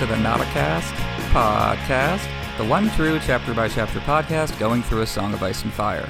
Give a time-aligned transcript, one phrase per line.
[0.00, 0.92] Hello, and welcome to the Nauticast
[1.32, 5.72] podcast, the one true chapter by chapter podcast going through a Song of Ice and
[5.72, 6.08] Fire.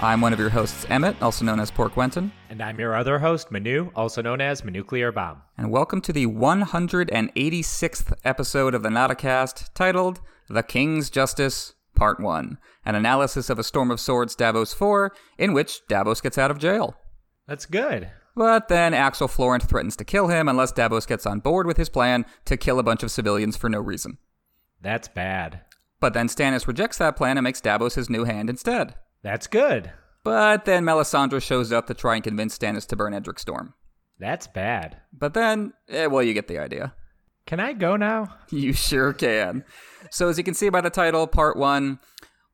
[0.00, 2.32] I'm one of your hosts, Emmett, also known as Pork Wenton.
[2.50, 5.42] And I'm your other host, Manu, also known as Manuclear Bomb.
[5.56, 12.58] And welcome to the 186th episode of the Nauticast, titled The King's Justice, Part 1,
[12.84, 16.58] an analysis of A Storm of Swords Davos 4, in which Davos gets out of
[16.58, 16.96] jail.
[17.46, 18.10] That's good.
[18.38, 21.88] But then Axel Florent threatens to kill him unless Davos gets on board with his
[21.88, 24.18] plan to kill a bunch of civilians for no reason.
[24.80, 25.62] That's bad.
[25.98, 28.94] But then Stannis rejects that plan and makes Davos his new hand instead.
[29.24, 29.90] That's good.
[30.22, 33.74] But then Melisandre shows up to try and convince Stannis to burn Edric Storm.
[34.20, 34.98] That's bad.
[35.12, 36.94] But then, eh, well, you get the idea.
[37.44, 38.36] Can I go now?
[38.50, 39.64] You sure can.
[40.12, 41.98] So, as you can see by the title, part one,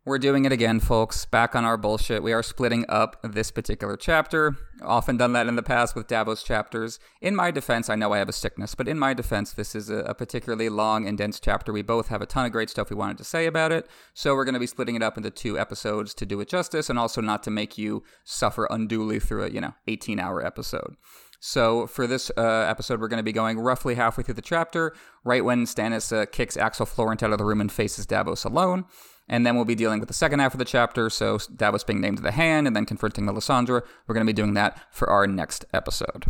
[0.07, 1.25] we're doing it again, folks.
[1.25, 2.23] Back on our bullshit.
[2.23, 4.55] We are splitting up this particular chapter.
[4.83, 6.99] Often done that in the past with Davos chapters.
[7.23, 9.89] In my defense, I know I have a sickness, but in my defense, this is
[9.89, 11.73] a, particularly long and dense chapter.
[11.73, 13.89] We both have a ton of great stuff we wanted to say about it.
[14.13, 16.91] So we're going to be splitting it up into two episodes to do it justice
[16.91, 20.97] and also not to make you suffer unduly through a, you know, 18 hour episode.
[21.41, 24.95] So for this uh, episode, we're going to be going roughly halfway through the chapter,
[25.25, 28.85] right when Stannis uh, kicks Axel Florent out of the room and faces Davos alone.
[29.29, 32.01] And then we'll be dealing with the second half of the chapter, so Davos being
[32.01, 33.83] named to the hand and then confronting Melisandre.
[34.07, 36.27] We're going to be doing that for our next episode.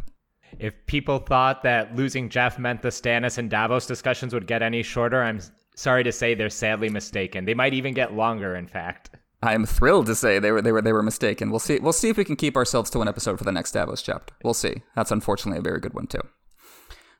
[0.58, 4.82] If people thought that losing Jeff meant the Stannis and Davos discussions would get any
[4.82, 5.40] shorter, I'm
[5.74, 7.44] sorry to say they're sadly mistaken.
[7.44, 9.10] They might even get longer, in fact.
[9.42, 11.50] I am thrilled to say they were they were they were mistaken.
[11.50, 13.72] We'll see we'll see if we can keep ourselves to one episode for the next
[13.72, 14.32] Davos chapter.
[14.42, 14.82] We'll see.
[14.96, 16.22] That's unfortunately a very good one too.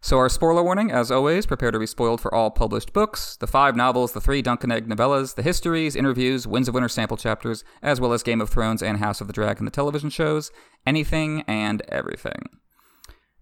[0.05, 3.47] So, our spoiler warning, as always, prepare to be spoiled for all published books the
[3.47, 7.17] five novels, the three Dunk and Egg novellas, the histories, interviews, Winds of Winter sample
[7.17, 10.51] chapters, as well as Game of Thrones and House of the Dragon, the television shows,
[10.87, 12.51] anything and everything.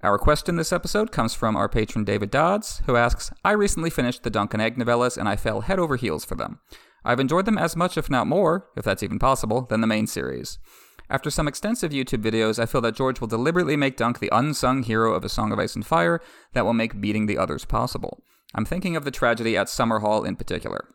[0.04, 4.22] Our question this episode comes from our patron David Dodds, who asks I recently finished
[4.22, 6.60] the Dunk and Egg novellas and I fell head over heels for them.
[7.04, 10.06] I've enjoyed them as much, if not more, if that's even possible, than the main
[10.06, 10.60] series.
[11.12, 14.82] After some extensive YouTube videos, I feel that George will deliberately make Dunk the unsung
[14.82, 16.22] hero of A Song of Ice and Fire
[16.54, 18.22] that will make beating the others possible.
[18.54, 20.88] I'm thinking of the tragedy at Summerhall in particular.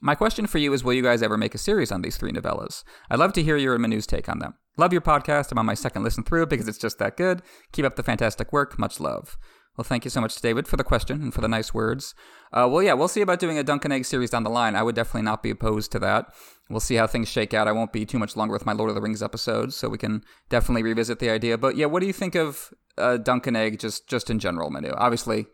[0.00, 2.32] My question for you is Will you guys ever make a series on these three
[2.32, 2.82] novellas?
[3.08, 4.54] I'd love to hear your and Manu's take on them.
[4.76, 5.52] Love your podcast.
[5.52, 7.40] I'm on my second listen through because it's just that good.
[7.70, 8.80] Keep up the fantastic work.
[8.80, 9.38] Much love.
[9.76, 12.14] Well, thank you so much, David, for the question and for the nice words.
[12.52, 14.76] Uh, well, yeah, we'll see about doing a Dunk and Egg series down the line.
[14.76, 16.34] I would definitely not be opposed to that.
[16.68, 17.68] We'll see how things shake out.
[17.68, 19.96] I won't be too much longer with my Lord of the Rings episodes, so we
[19.96, 21.56] can definitely revisit the idea.
[21.56, 24.90] But yeah, what do you think of uh, Dunk Egg just just in general, Manu?
[24.90, 25.46] Obviously,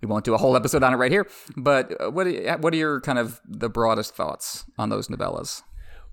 [0.00, 2.26] we won't do a whole episode on it right here, but uh, what
[2.60, 5.62] what are your kind of the broadest thoughts on those novellas?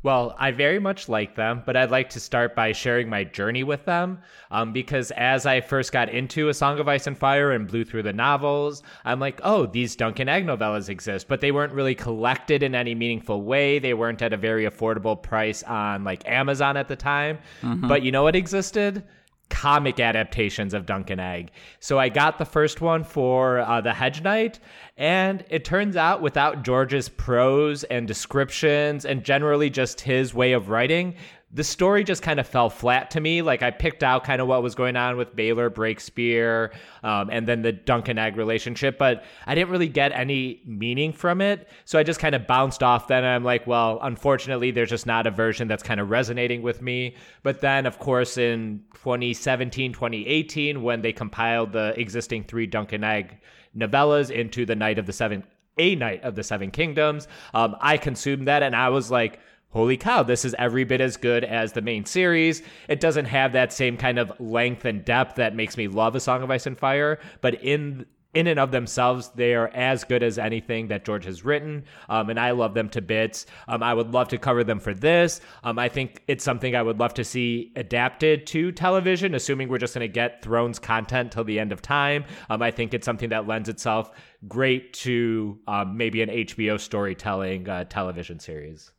[0.05, 3.63] Well, I very much like them, but I'd like to start by sharing my journey
[3.63, 4.19] with them.
[4.51, 7.83] Um, because as I first got into A Song of Ice and Fire and blew
[7.83, 11.73] through the novels, I'm like, oh, these Dunk and Egg novellas exist, but they weren't
[11.73, 13.79] really collected in any meaningful way.
[13.79, 17.39] They weren't at a very affordable price on like Amazon at the time.
[17.63, 17.87] Mm-hmm.
[17.87, 19.01] But you know what existed?
[19.49, 21.51] Comic adaptations of Dunk and Egg.
[21.79, 24.59] So I got the first one for uh, the Hedge Knight,
[24.97, 30.69] and it turns out without George's prose and descriptions and generally just his way of
[30.69, 31.15] writing,
[31.53, 33.41] the story just kind of fell flat to me.
[33.41, 36.73] Like I picked out kind of what was going on with Baelor, Breakspear,
[37.03, 41.13] um, and then the Duncan and Egg relationship, but I didn't really get any meaning
[41.13, 41.69] from it.
[41.85, 43.07] So I just kind of bounced off.
[43.07, 46.81] Then I'm like, well, unfortunately, there's just not a version that's kind of resonating with
[46.81, 47.15] me.
[47.43, 53.05] But then, of course, in 2017, 2018, when they compiled the existing three Duncan and
[53.05, 53.39] Egg
[53.75, 55.43] novellas into the Knight of the Seven,
[55.77, 59.39] a Knight of the Seven Kingdoms, um, I consumed that, and I was like
[59.75, 62.63] holy cow, this is every bit as good as the main series.
[62.87, 66.21] It doesn't have that same kind of length and depth that makes me love A
[66.21, 70.21] Song of Ice and Fire, but in in and of themselves, they are as good
[70.21, 73.45] as anything that George has written, um, and I love them to bits.
[73.69, 75.39] Um, I would love to cover them for this.
[75.63, 79.77] Um, I think it's something I would love to see adapted to television, assuming we're
[79.77, 82.25] just going to get Thrones content till the end of time.
[82.49, 84.11] Um, I think it's something that lends itself
[84.49, 88.91] great to um, maybe an HBO storytelling uh, television series.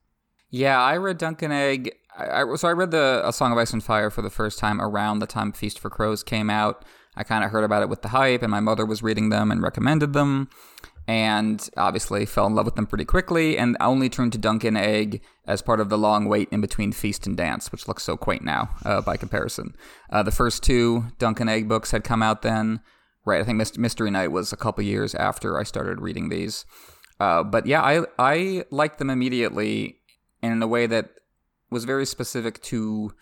[0.50, 1.92] Yeah, I read Dunk and Egg.
[2.16, 4.58] I, I, so I read the A Song of Ice and Fire for the first
[4.58, 6.84] time around the time Feast for Crows came out.
[7.16, 9.50] I kind of heard about it with the hype, and my mother was reading them
[9.50, 10.48] and recommended them,
[11.08, 13.56] and obviously fell in love with them pretty quickly.
[13.56, 16.92] And only turned to Dunk and Egg as part of the long wait in between
[16.92, 19.74] Feast and Dance, which looks so quaint now uh, by comparison.
[20.10, 22.80] Uh, the first two Dunk and Egg books had come out then.
[23.24, 26.64] Right, I think Mystery Knight was a couple years after I started reading these.
[27.18, 29.98] Uh, but yeah, I I liked them immediately
[30.46, 31.10] and in a way that
[31.70, 33.12] was very specific to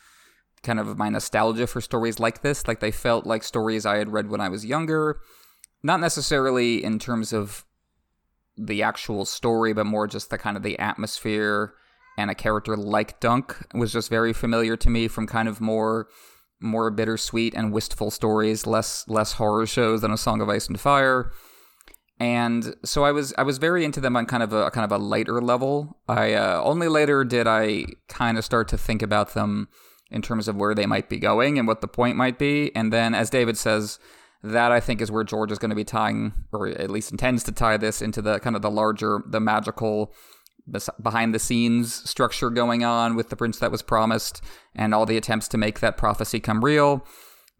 [0.63, 2.69] kind of my nostalgia for stories like this.
[2.69, 5.21] Like they felt like stories I had read when I was younger.
[5.83, 7.67] not necessarily in terms of
[8.57, 11.75] the actual story, but more just the kind of the atmosphere
[12.17, 16.09] and a character like Dunk was just very familiar to me from kind of more
[16.61, 20.81] more bittersweet and wistful stories, less less horror shows than A Song of Ice and
[20.81, 21.31] Fire.
[22.21, 24.93] And so I was I was very into them on kind of a kind of
[24.93, 25.99] a lighter level.
[26.09, 29.69] I uh, only later did I kind of start to think about them
[30.11, 32.75] in terms of where they might be going and what the point might be.
[32.77, 33.99] And then, as David says,
[34.45, 37.43] that I think is where George is going to be tying, or at least intends
[37.45, 40.15] to tie this into the kind of the larger, the magical
[41.03, 44.41] behind the scenes structure going on with the prince that was promised
[44.75, 47.07] and all the attempts to make that prophecy come real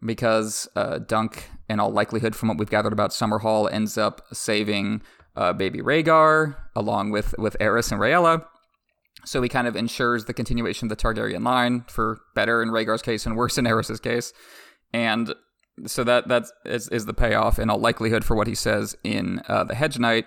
[0.03, 5.01] because uh, Dunk, in all likelihood, from what we've gathered about Summerhall, ends up saving
[5.35, 8.45] uh, baby Rhaegar along with with Aerys and Rhaella.
[9.25, 13.01] So he kind of ensures the continuation of the Targaryen line for better in Rhaegar's
[13.01, 14.33] case and worse in Aerys's case.
[14.93, 15.33] And
[15.85, 19.41] so that that is, is the payoff in all likelihood for what he says in
[19.47, 20.25] uh, the Hedge Knight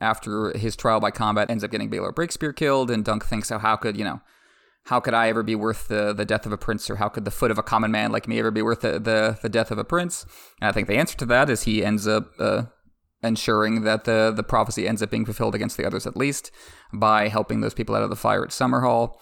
[0.00, 3.58] after his trial by combat ends up getting Baelor Breakspear killed, and Dunk thinks, "Oh,
[3.58, 4.20] how could you know?"
[4.86, 7.24] How could I ever be worth the, the death of a prince, or how could
[7.24, 9.70] the foot of a common man like me ever be worth the, the, the death
[9.70, 10.24] of a prince?
[10.60, 12.62] And I think the answer to that is he ends up uh,
[13.22, 16.52] ensuring that the, the prophecy ends up being fulfilled against the others at least
[16.92, 19.16] by helping those people out of the fire at Summerhall.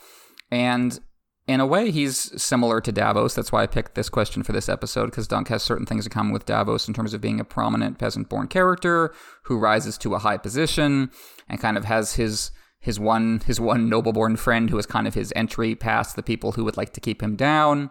[0.50, 1.00] And
[1.46, 3.34] in a way, he's similar to Davos.
[3.34, 6.12] That's why I picked this question for this episode, because Dunk has certain things in
[6.12, 9.14] common with Davos in terms of being a prominent peasant born character
[9.44, 11.10] who rises to a high position
[11.48, 12.50] and kind of has his
[12.84, 16.22] his one his one noble born friend who is kind of his entry past the
[16.22, 17.88] people who would like to keep him down.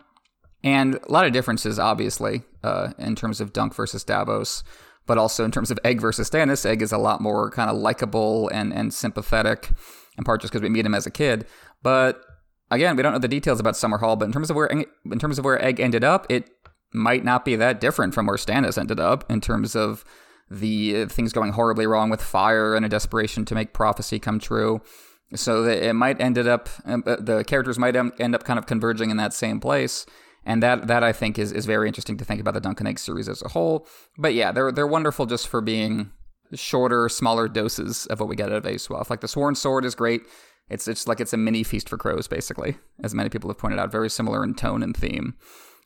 [0.63, 4.63] And a lot of differences, obviously, uh, in terms of Dunk versus Davos,
[5.07, 6.63] but also in terms of Egg versus Stannis.
[6.63, 9.71] Egg is a lot more kind of likable and, and sympathetic,
[10.15, 11.47] in part just because we meet him as a kid.
[11.81, 12.21] But
[12.69, 15.39] again, we don't know the details about Summerhall, but in terms of where in terms
[15.39, 16.51] of where Egg ended up, it
[16.93, 20.05] might not be that different from where Stannis ended up in terms of
[20.49, 24.39] the uh, things going horribly wrong with fire and a desperation to make prophecy come
[24.39, 24.81] true.
[25.35, 28.67] So that it might ended up um, uh, the characters might end up kind of
[28.67, 30.05] converging in that same place.
[30.45, 32.87] And that that I think is, is very interesting to think about the Dunk and
[32.87, 33.87] Egg series as a whole.
[34.17, 36.11] But yeah, they're they're wonderful just for being
[36.53, 39.09] shorter, smaller doses of what we get out of Aeswolf.
[39.09, 40.21] Like the Sworn Sword is great.
[40.69, 43.79] It's it's like it's a mini feast for crows, basically, as many people have pointed
[43.79, 43.91] out.
[43.91, 45.35] Very similar in tone and theme.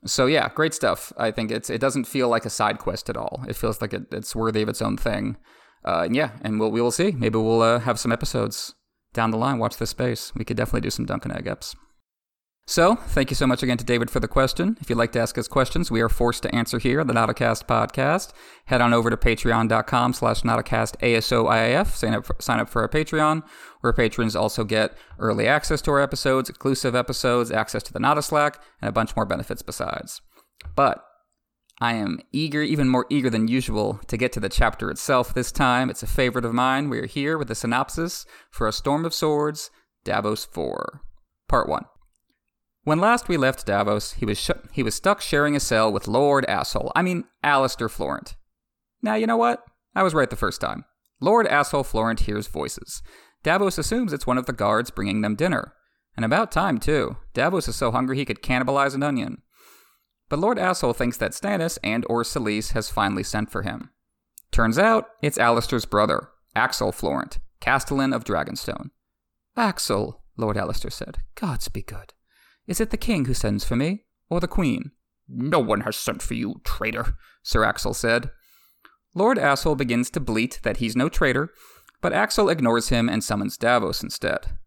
[0.07, 1.13] So yeah, great stuff.
[1.17, 3.43] I think it's it doesn't feel like a side quest at all.
[3.47, 5.37] It feels like it, it's worthy of its own thing.
[5.85, 7.11] Uh, and yeah, and we'll we will see.
[7.11, 8.75] Maybe we'll uh, have some episodes
[9.13, 9.59] down the line.
[9.59, 10.33] Watch this space.
[10.35, 11.75] We could definitely do some Dunk and Egg eps.
[12.69, 14.75] So, thank you so much again to David for the question.
[14.81, 17.13] If you'd like to ask us questions, we are forced to answer here on the
[17.13, 18.33] Nauticast podcast.
[18.65, 20.97] Head on over to patreon.com slash nauticast
[21.87, 23.43] Sign up, for, sign up for our Patreon,
[23.79, 28.21] where patrons also get early access to our episodes, exclusive episodes, access to the Nauta
[28.21, 30.19] Slack, and a bunch more benefits besides.
[30.75, 31.01] But
[31.79, 35.53] I am eager, even more eager than usual, to get to the chapter itself this
[35.53, 35.89] time.
[35.89, 36.89] It's a favorite of mine.
[36.89, 39.71] We are here with the synopsis for A Storm of Swords,
[40.03, 40.99] Davos 4.
[41.47, 41.85] Part 1.
[42.87, 46.07] When last we left Davos, he was sh- he was stuck sharing a cell with
[46.07, 46.93] Lord Asshole.
[46.95, 48.37] I mean, Alester Florent.
[49.01, 49.61] Now, you know what?
[49.93, 50.85] I was right the first time.
[51.19, 53.03] Lord Asshole Florent hears voices.
[53.43, 55.73] Davos assumes it's one of the guards bringing them dinner.
[56.15, 57.17] And about time, too.
[57.33, 59.41] Davos is so hungry he could cannibalize an onion.
[60.29, 63.89] But Lord Asshole thinks that Stannis and or Selyse has finally sent for him.
[64.49, 68.91] Turns out, it's Alester's brother, Axel Florent, Castellan of Dragonstone.
[69.57, 72.13] Axel, Lord Alester said, gods be good.
[72.67, 74.91] Is it the king who sends for me, or the queen?
[75.27, 78.31] No one has sent for you, traitor, Sir Axel said.
[79.13, 81.51] Lord Asshole begins to bleat that he's no traitor,
[82.01, 84.57] but Axel ignores him and summons Davos instead.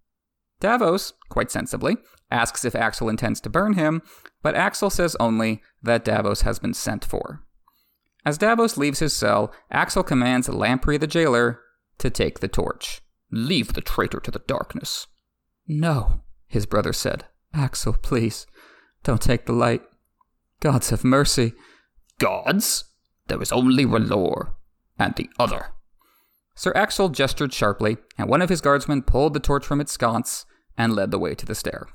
[0.61, 1.97] Davos, quite sensibly,
[2.31, 4.03] asks if Axel intends to burn him,
[4.43, 7.45] but Axel says only that Davos has been sent for.
[8.25, 11.61] As Davos leaves his cell, Axel commands Lamprey the jailer
[11.99, 13.01] to take the torch.
[13.31, 15.07] Leave the traitor to the darkness.
[15.67, 17.25] No, his brother said.
[17.55, 18.47] Axel, please,
[19.03, 19.83] don't take the light.
[20.61, 21.53] Gods have mercy.
[22.19, 22.85] Gods?
[23.29, 24.53] There is only R'hllor,
[24.99, 25.69] and the other.
[26.55, 30.45] Sir Axel gestured sharply, and one of his guardsmen pulled the torch from its sconce
[30.77, 31.89] and led the way to the stair.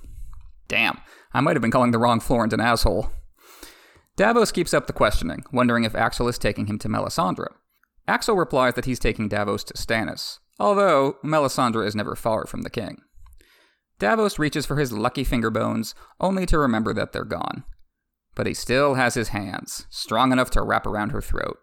[0.67, 0.99] Damn,
[1.33, 3.11] I might have been calling the wrong Florent an asshole.
[4.15, 7.47] Davos keeps up the questioning, wondering if Axel is taking him to Melisandre.
[8.07, 12.69] Axel replies that he's taking Davos to Stannis, although Melisandre is never far from the
[12.69, 13.01] king.
[13.99, 17.63] Davos reaches for his lucky finger bones, only to remember that they're gone.
[18.35, 21.57] But he still has his hands, strong enough to wrap around her throat.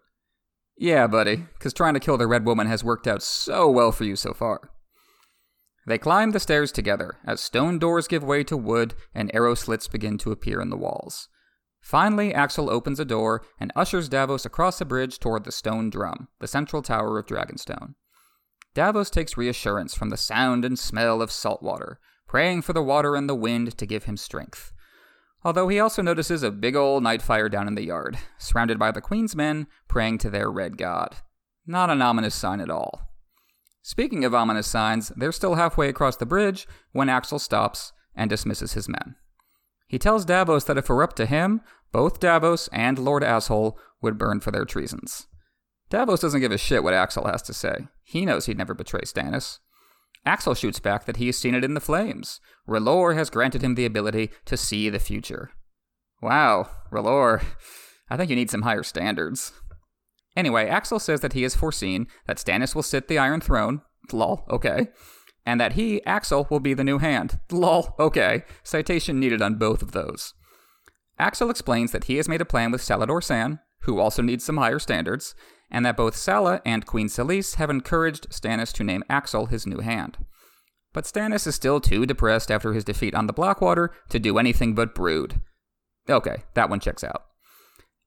[0.77, 4.05] Yeah, buddy, because trying to kill the Red Woman has worked out so well for
[4.05, 4.71] you so far.
[5.85, 9.87] They climb the stairs together as stone doors give way to wood and arrow slits
[9.87, 11.27] begin to appear in the walls.
[11.81, 16.29] Finally, Axel opens a door and ushers Davos across a bridge toward the stone drum,
[16.39, 17.95] the central tower of Dragonstone.
[18.73, 21.99] Davos takes reassurance from the sound and smell of salt water,
[22.33, 24.73] praying for the water and the wind to give him strength.
[25.43, 28.89] Although he also notices a big old night fire down in the yard, surrounded by
[28.89, 31.17] the Queen's men praying to their red god.
[31.67, 33.07] Not an ominous sign at all.
[33.83, 38.73] Speaking of ominous signs, they're still halfway across the bridge when Axel stops and dismisses
[38.73, 39.15] his men.
[39.85, 41.61] He tells Davos that if it were up to him,
[41.91, 45.27] both Davos and Lord Asshole would burn for their treasons.
[45.91, 47.89] Davos doesn't give a shit what Axel has to say.
[48.01, 49.59] He knows he'd never betray Stannis.
[50.25, 52.39] Axel shoots back that he has seen it in the flames.
[52.67, 55.51] R'hllor has granted him the ability to see the future.
[56.21, 57.43] Wow, R'hllor,
[58.09, 59.51] I think you need some higher standards.
[60.35, 63.81] Anyway, Axel says that he has foreseen that Stannis will sit the Iron Throne.
[64.11, 64.87] Lol, okay
[65.45, 67.39] and that he, Axel, will be the new hand.
[67.51, 68.43] Lol, okay.
[68.63, 70.33] Citation needed on both of those.
[71.19, 74.57] Axel explains that he has made a plan with Salladhor Saan, who also needs some
[74.57, 75.35] higher standards,
[75.73, 79.79] and that both Salla and Queen Selyse have encouraged Stannis to name Axel his new
[79.79, 80.17] hand.
[80.93, 84.75] But Stannis is still too depressed after his defeat on the Blackwater to do anything
[84.75, 85.41] but brood.
[86.07, 87.23] Okay, that one checks out.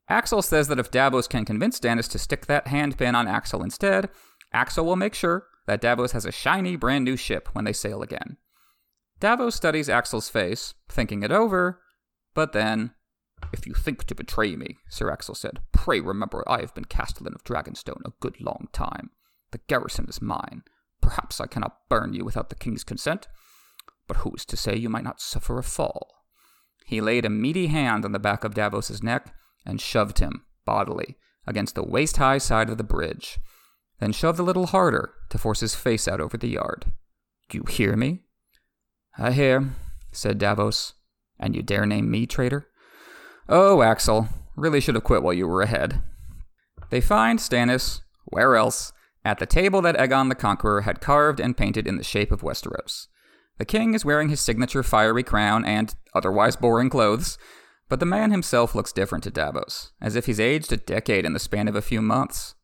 [0.08, 4.08] Axel says that if Davos can convince Stannis to stick that handpin on Axel instead,
[4.52, 8.02] Axel will make sure that Davos has a shiny brand new ship when they sail
[8.02, 8.36] again.
[9.18, 11.80] Davos studies Axel's face, thinking it over,
[12.34, 12.92] but then,
[13.52, 17.34] If you think to betray me, Sir Axel said, pray remember I have been Castellan
[17.34, 19.10] of Dragonstone a good long time.
[19.52, 20.62] The garrison is mine.
[21.00, 23.28] Perhaps I cannot burn you without the king's consent,
[24.08, 26.24] but who is to say you might not suffer a fall?
[26.84, 29.34] He laid a meaty hand on the back of Davos's neck
[29.64, 33.38] and shoved him, bodily, against the waist high side of the bridge
[33.98, 36.86] then shoved a little harder to force his face out over the yard.
[37.48, 38.20] Do you hear me?
[39.18, 39.70] I hear,
[40.12, 40.94] said Davos.
[41.38, 42.68] And you dare name me traitor?
[43.48, 46.02] Oh, Axel, really should have quit while you were ahead.
[46.90, 48.92] They find Stannis, where else,
[49.24, 52.42] at the table that Aegon the Conqueror had carved and painted in the shape of
[52.42, 53.06] Westeros.
[53.58, 57.38] The king is wearing his signature fiery crown and otherwise boring clothes,
[57.88, 61.32] but the man himself looks different to Davos, as if he's aged a decade in
[61.32, 62.54] the span of a few months.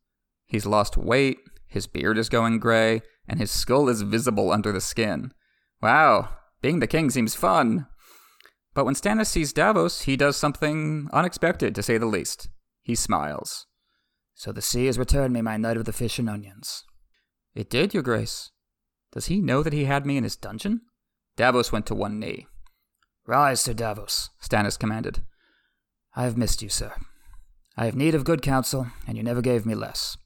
[0.45, 4.81] He's lost weight, his beard is going gray, and his skull is visible under the
[4.81, 5.33] skin.
[5.81, 6.29] Wow,
[6.61, 7.87] being the king seems fun.
[8.73, 12.49] But when Stannis sees Davos, he does something unexpected, to say the least.
[12.81, 13.67] He smiles.
[14.33, 16.83] So the sea has returned me my knight of the fish and onions.
[17.53, 18.51] It did, your grace.
[19.11, 20.81] Does he know that he had me in his dungeon?
[21.37, 22.47] Davos went to one knee.
[23.25, 25.23] Rise, Sir Davos, Stannis commanded.
[26.15, 26.93] I have missed you, sir.
[27.77, 30.17] I have need of good counsel, and you never gave me less.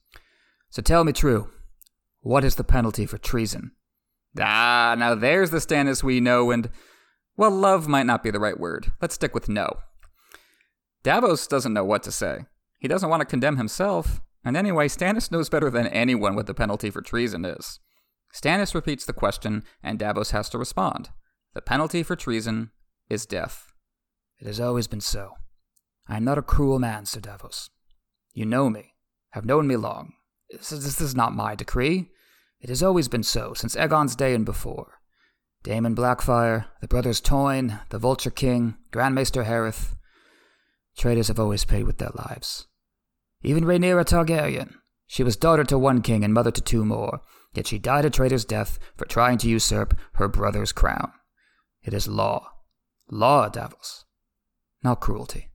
[0.70, 1.48] So tell me true,
[2.20, 3.72] what is the penalty for treason?
[4.38, 6.70] Ah, now there's the Stannis we know, and,
[7.38, 8.92] well, love might not be the right word.
[9.00, 9.78] Let's stick with no.
[11.02, 12.40] Davos doesn't know what to say.
[12.78, 16.52] He doesn't want to condemn himself, and anyway, Stannis knows better than anyone what the
[16.52, 17.80] penalty for treason is.
[18.34, 21.08] Stannis repeats the question, and Davos has to respond.
[21.54, 22.72] The penalty for treason
[23.08, 23.72] is death.
[24.38, 25.34] It has always been so.
[26.06, 27.70] I am not a cruel man, Sir Davos.
[28.34, 28.94] You know me,
[29.30, 30.12] have known me long,
[30.50, 32.10] this is not my decree.
[32.60, 34.97] It has always been so, since Aegon's day and before.
[35.62, 39.96] Daemon Blackfyre, the brothers Toyne, the Vulture King, Grand Maester Hareth.
[40.96, 42.66] Traitors have always paid with their lives.
[43.42, 44.74] Even Rhaenyra Targaryen.
[45.06, 47.20] She was daughter to one king and mother to two more,
[47.54, 51.12] yet she died a traitor's death for trying to usurp her brother's crown.
[51.82, 52.50] It is law.
[53.10, 54.04] Law, Davos.
[54.82, 55.48] Not cruelty.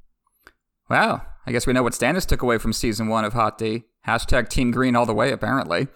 [0.89, 3.83] Well, I guess we know what Stannis took away from season one of Hot D.
[4.07, 5.87] Hashtag Team Green all the way, apparently.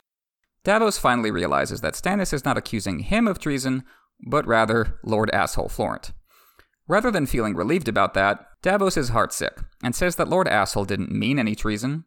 [0.68, 3.86] Davos finally realizes that Stannis is not accusing him of treason,
[4.28, 6.12] but rather Lord Asshole Florent.
[6.90, 11.10] Rather than feeling relieved about that, Davos is heartsick and says that Lord Asshole didn't
[11.10, 12.04] mean any treason.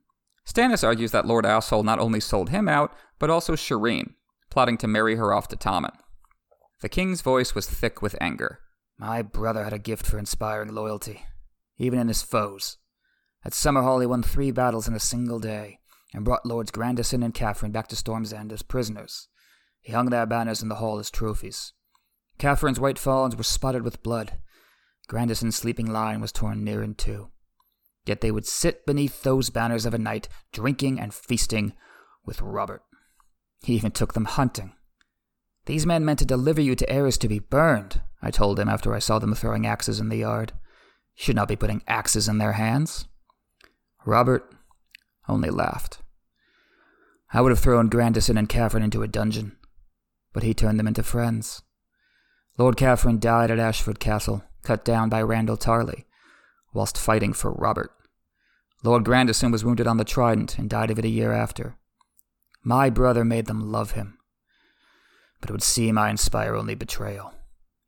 [0.47, 4.13] Stannis argues that Lord Asshole not only sold him out, but also Shireen,
[4.51, 5.97] plotting to marry her off to Tommen.
[6.83, 8.59] The king's voice was thick with anger.
[8.99, 11.25] My brother had a gift for inspiring loyalty,
[11.79, 12.77] even in his foes.
[13.43, 15.80] At Summerhall, he won three battles in a single day,
[16.13, 19.29] and brought Lords Grandison and Cafferen back to Storm's End as prisoners.
[19.81, 21.73] He hung their banners in the hall as trophies.
[22.39, 24.39] Cafferen's white fawns were spotted with blood.
[25.09, 27.31] Grandison's sleeping lion was torn near in two.
[28.07, 31.75] Yet they would sit beneath those banners of a night, drinking and feasting
[32.25, 32.83] with Robert.
[33.63, 34.73] He even took them hunting.
[35.67, 38.95] These men meant to deliver you to Aerys to be burned, I told him after
[38.95, 40.53] I saw them throwing axes in the yard.
[41.15, 43.07] Should not be putting axes in their hands.
[44.07, 44.55] Robert
[45.29, 46.00] only laughed.
[47.33, 49.57] I would have thrown Grandison and Cafferen into a dungeon,
[50.33, 51.63] but he turned them into friends.
[52.59, 56.05] Lord Cafferen died at Ashford Castle, cut down by Randyll Tarly,
[56.73, 57.93] whilst fighting for Robert.
[58.83, 61.77] Lord Grandison was wounded on the Trident and died of it a year after.
[62.63, 64.19] My brother made them love him.
[65.41, 67.33] But it would seem I inspire only betrayal.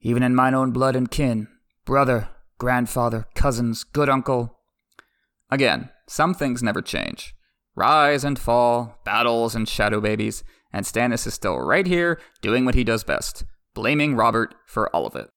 [0.01, 1.49] Even in mine own blood and kin,
[1.85, 4.59] brother, grandfather, cousins, good uncle.
[5.51, 7.35] Again, some things never change.
[7.75, 12.75] Rise and fall, battles and shadow babies, and Stannis is still right here doing what
[12.75, 15.31] he does best, blaming Robert for all of it.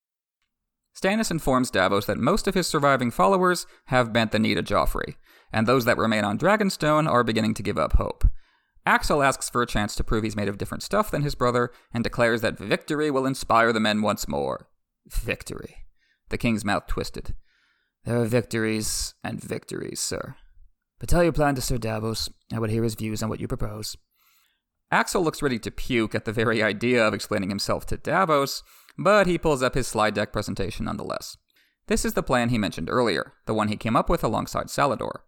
[0.96, 5.16] Stannis informs Davos that most of his surviving followers have bent the knee to Joffrey,
[5.52, 8.26] and those that remain on Dragonstone are beginning to give up hope.
[8.86, 11.72] Axel asks for a chance to prove he's made of different stuff than his brother
[11.94, 14.68] and declares that victory will inspire the men once more.
[15.08, 15.78] Victory.
[16.30, 17.34] The king's mouth twisted.
[18.04, 20.36] There are victories and victories, sir.
[21.00, 22.30] But tell your plan to Sir Davos.
[22.54, 23.96] I would hear his views on what you propose.
[24.92, 28.64] Axel looks ready to puke at the very idea of explaining himself to Davos,
[28.98, 31.38] but he pulls up his slide deck presentation nonetheless.
[31.88, 35.22] This is the plan he mentioned earlier, the one he came up with alongside Salladhor.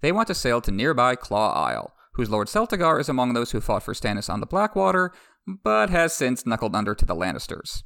[0.00, 3.60] They want to sail to nearby Claw Isle, whose Lord Celtigar is among those who
[3.60, 5.12] fought for Stannis on the Blackwater,
[5.46, 7.82] but has since knuckled under to the Lannisters.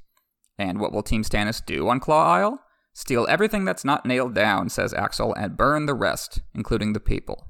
[0.59, 2.61] And what will Team Stannis do on Claw Isle?
[2.93, 7.49] Steal everything that's not nailed down, says Axel, and burn the rest, including the people.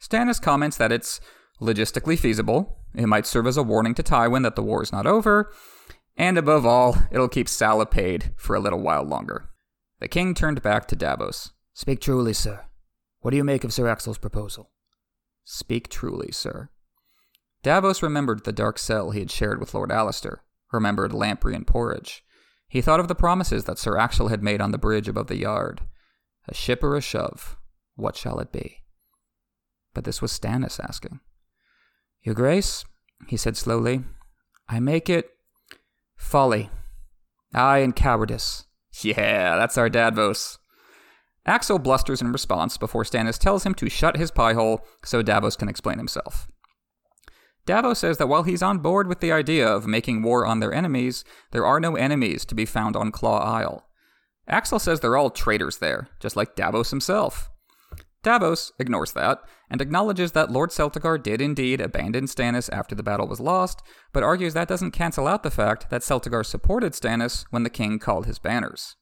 [0.00, 1.20] Stannis comments that it's
[1.60, 5.06] logistically feasible, it might serve as a warning to Tywin that the war is not
[5.06, 5.52] over,
[6.16, 9.48] and above all, it'll keep Salla paid for a little while longer.
[10.00, 11.52] The king turned back to Davos.
[11.74, 12.66] Speak truly, sir.
[13.20, 14.70] What do you make of Sir Axel's proposal?
[15.44, 16.70] Speak truly, sir.
[17.62, 20.38] Davos remembered the dark cell he had shared with Lord Alliser,
[20.72, 22.24] remembered lamprey and porridge.
[22.72, 25.36] He thought of the promises that Sir Axel had made on the bridge above the
[25.36, 25.82] yard.
[26.48, 27.58] A ship or a shove,
[27.96, 28.78] what shall it be?
[29.92, 31.20] But this was Stannis asking.
[32.22, 32.86] Your Grace,
[33.28, 34.04] he said slowly,
[34.70, 35.28] I make it
[36.16, 36.70] folly.
[37.52, 38.64] Aye, and cowardice.
[39.02, 40.58] Yeah, that's our Davos.
[41.44, 45.56] Axel blusters in response before Stannis tells him to shut his pie hole so Davos
[45.56, 46.48] can explain himself.
[47.64, 50.72] Davos says that while he's on board with the idea of making war on their
[50.72, 53.86] enemies, there are no enemies to be found on Claw Isle.
[54.48, 57.50] Axel says they're all traitors there, just like Davos himself.
[58.22, 63.26] Davos ignores that and acknowledges that Lord Celtigar did indeed abandon Stannis after the battle
[63.26, 67.62] was lost, but argues that doesn't cancel out the fact that Celtigar supported Stannis when
[67.62, 68.96] the king called his banners.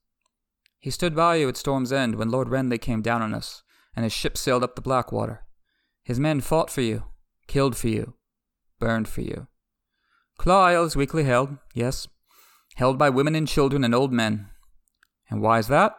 [0.79, 3.63] He stood by you at Storm's End when Lord Renly came down on us,
[3.95, 5.45] and his ship sailed up the Blackwater.
[6.03, 7.05] His men fought for you,
[7.47, 8.15] killed for you,
[8.81, 9.47] burned for you.
[10.39, 12.09] Claw Isle is weakly held, yes,
[12.75, 14.49] held by women and children and old men.
[15.29, 15.95] And why is that?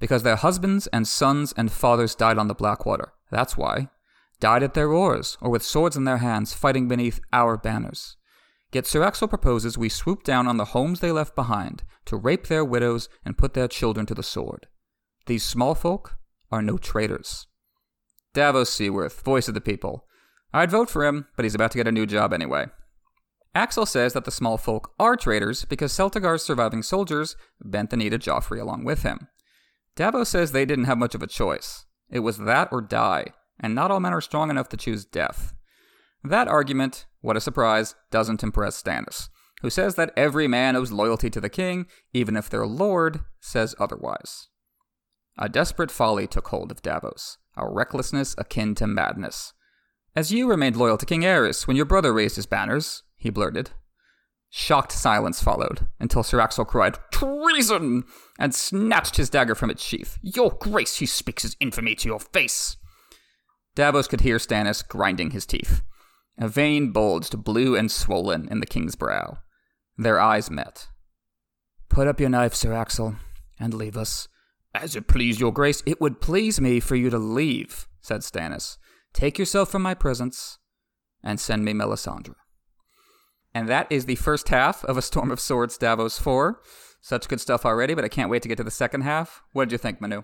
[0.00, 3.12] Because their husbands and sons and fathers died on the Blackwater.
[3.30, 3.90] That's why.
[4.40, 8.16] Died at their oars, or with swords in their hands, fighting beneath our banners.
[8.72, 12.46] Yet Sir Axel proposes we swoop down on the homes they left behind, to rape
[12.46, 14.68] their widows and put their children to the sword.
[15.26, 16.16] These small folk
[16.50, 17.46] are no traitors.
[18.32, 20.06] Davos Seaworth, voice of the people,
[20.52, 22.66] I'd vote for him, but he's about to get a new job anyway.
[23.54, 28.10] Axel says that the small folk are traitors because Celtigar's surviving soldiers bent the knee
[28.10, 29.28] to Joffrey along with him.
[29.96, 31.84] Davos says they didn't have much of a choice.
[32.10, 33.26] It was that or die,
[33.58, 35.52] and not all men are strong enough to choose death.
[36.22, 39.28] That argument, what a surprise, doesn't impress Stannis,
[39.62, 43.74] who says that every man owes loyalty to the king, even if their lord says
[43.78, 44.48] otherwise.
[45.38, 49.54] A desperate folly took hold of Davos, a recklessness akin to madness.
[50.16, 53.70] As you remained loyal to King Aerys when your brother raised his banners, he blurted.
[54.48, 58.04] Shocked silence followed, until Sir Axel cried, Treason!
[58.36, 60.18] and snatched his dagger from its sheath.
[60.22, 62.76] Your grace, he speaks his infamy to your face!
[63.76, 65.82] Davos could hear Stannis grinding his teeth.
[66.36, 69.38] A vein bulged blue and swollen in the king's brow.
[69.96, 70.88] Their eyes met.
[71.88, 73.14] Put up your knife, Sir Axel,
[73.60, 74.26] and leave us.
[74.74, 78.78] As it please your grace, it would please me for you to leave, said Stannis.
[79.12, 80.58] Take yourself from my presence
[81.22, 82.34] and send me Melisandre.
[83.52, 86.60] And that is the first half of A Storm of Swords Davos 4.
[87.00, 89.42] Such good stuff already, but I can't wait to get to the second half.
[89.52, 90.22] What did you think, Manu?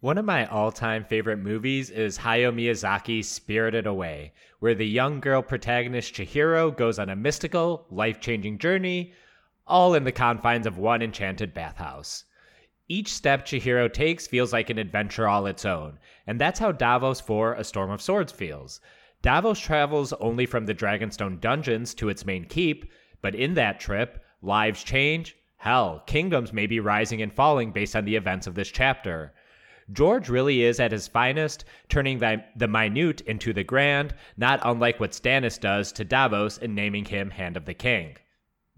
[0.00, 5.20] One of my all time favorite movies is Hayao Miyazaki's Spirited Away, where the young
[5.20, 9.12] girl protagonist Chihiro goes on a mystical, life changing journey,
[9.66, 12.24] all in the confines of one enchanted bathhouse.
[12.88, 17.20] Each step Chihiro takes feels like an adventure all its own, and that's how Davos
[17.20, 18.80] 4 A Storm of Swords feels.
[19.22, 22.88] Davos travels only from the Dragonstone dungeons to its main keep,
[23.22, 28.04] but in that trip, lives change, hell, kingdoms may be rising and falling based on
[28.04, 29.32] the events of this chapter.
[29.92, 35.00] George really is at his finest, turning the, the minute into the grand, not unlike
[35.00, 38.16] what Stannis does to Davos in naming him Hand of the King.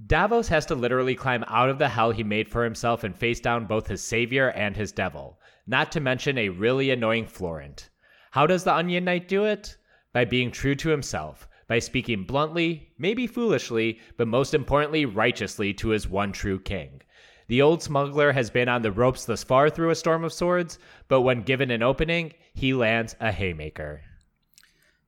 [0.06, 3.40] Davos has to literally climb out of the hell he made for himself and face
[3.40, 7.90] down both his savior and his devil, not to mention a really annoying Florent.
[8.30, 9.76] How does the Onion Knight do it?
[10.12, 15.88] By being true to himself, by speaking bluntly, maybe foolishly, but most importantly, righteously to
[15.88, 17.02] his one true king.
[17.48, 20.78] The old smuggler has been on the ropes thus far through a storm of swords,
[21.08, 24.02] but when given an opening, he lands a haymaker.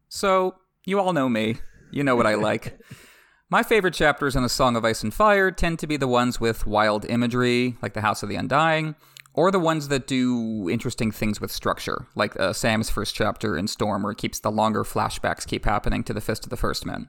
[0.09, 1.59] So, you all know me.
[1.93, 2.81] You know what I like.
[3.53, 6.39] My favorite chapters in A Song of Ice and Fire tend to be the ones
[6.39, 8.95] with wild imagery, like The House of the Undying,
[9.35, 13.67] or the ones that do interesting things with structure, like uh, Sam's first chapter in
[13.67, 16.87] Storm, where it keeps the longer flashbacks keep happening to the Fist of the First
[16.87, 17.09] Men.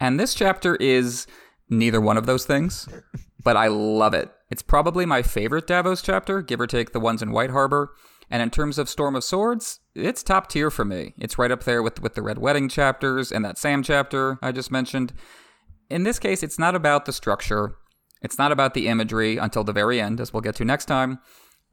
[0.00, 1.26] And this chapter is
[1.68, 2.88] neither one of those things,
[3.44, 4.32] but I love it.
[4.50, 7.92] It's probably my favorite Davos chapter, give or take the ones in White Harbor.
[8.30, 11.12] And in terms of Storm of Swords, it's top tier for me.
[11.18, 14.52] It's right up there with with the Red Wedding chapters and that Sam chapter I
[14.52, 15.12] just mentioned.
[15.90, 17.74] In this case, it's not about the structure.
[18.22, 21.18] It's not about the imagery until the very end, as we'll get to next time.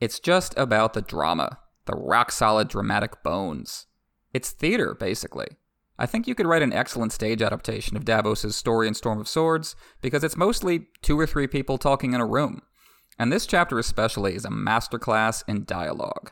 [0.02, 3.86] It's just about the drama, the rock solid dramatic bones.
[4.34, 5.48] It's theater, basically.
[6.00, 9.28] I think you could write an excellent stage adaptation of Davos's story in Storm of
[9.28, 12.62] Swords because it's mostly two or three people talking in a room.
[13.20, 16.32] And this chapter especially is a masterclass in dialogue.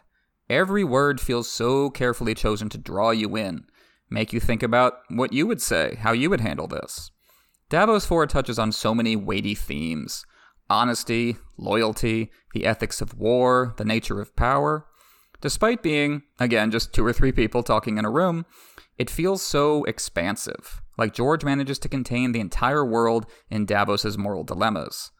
[0.50, 3.66] Every word feels so carefully chosen to draw you in,
[4.10, 7.10] make you think about what you would say, how you would handle this.
[7.70, 10.26] Davos 4 touches on so many weighty themes
[10.68, 14.88] honesty, loyalty, the ethics of war, the nature of power.
[15.42, 18.46] Despite being, again, just two or three people talking in a room,
[18.98, 24.44] it feels so expansive, like George manages to contain the entire world in Davos's moral
[24.44, 25.12] dilemmas.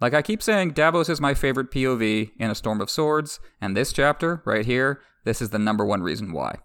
[0.00, 3.76] Like I keep saying, Davos is my favorite POV in A Storm of Swords, and
[3.76, 6.58] this chapter, right here, this is the number one reason why.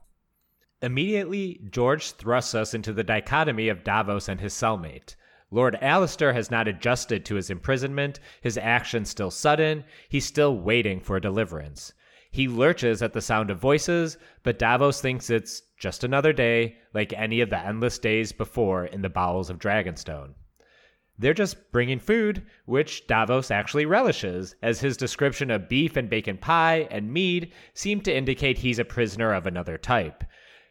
[0.81, 5.15] Immediately, George thrusts us into the dichotomy of Davos and his cellmate.
[5.49, 10.99] Lord Alliser has not adjusted to his imprisonment, his actions still sudden, he's still waiting
[10.99, 11.93] for deliverance.
[12.31, 17.13] He lurches at the sound of voices, but Davos thinks it's just another day, like
[17.13, 20.33] any of the endless days before in the bowels of Dragonstone.
[21.17, 26.37] They're just bringing food, which Davos actually relishes, as his description of beef and bacon
[26.37, 30.23] pie and mead seem to indicate he's a prisoner of another type.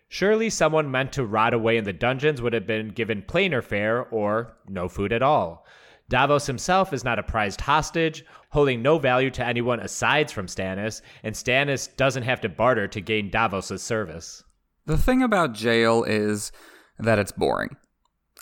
[0.09, 4.07] Surely someone meant to rot away in the dungeons would have been given plainer fare
[4.11, 5.67] or no food at all.
[6.09, 11.03] Davos himself is not a prized hostage, holding no value to anyone aside from Stannis,
[11.25, 14.45] and Stannis doesn't have to barter to gain Davos' service.
[14.87, 16.53] The thing about jail is
[16.99, 17.77] that it's boring.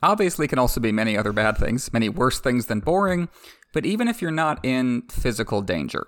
[0.03, 3.31] Obviously, can also be many other bad things, many worse things than boring,
[3.73, 6.05] but even if you're not in physical danger,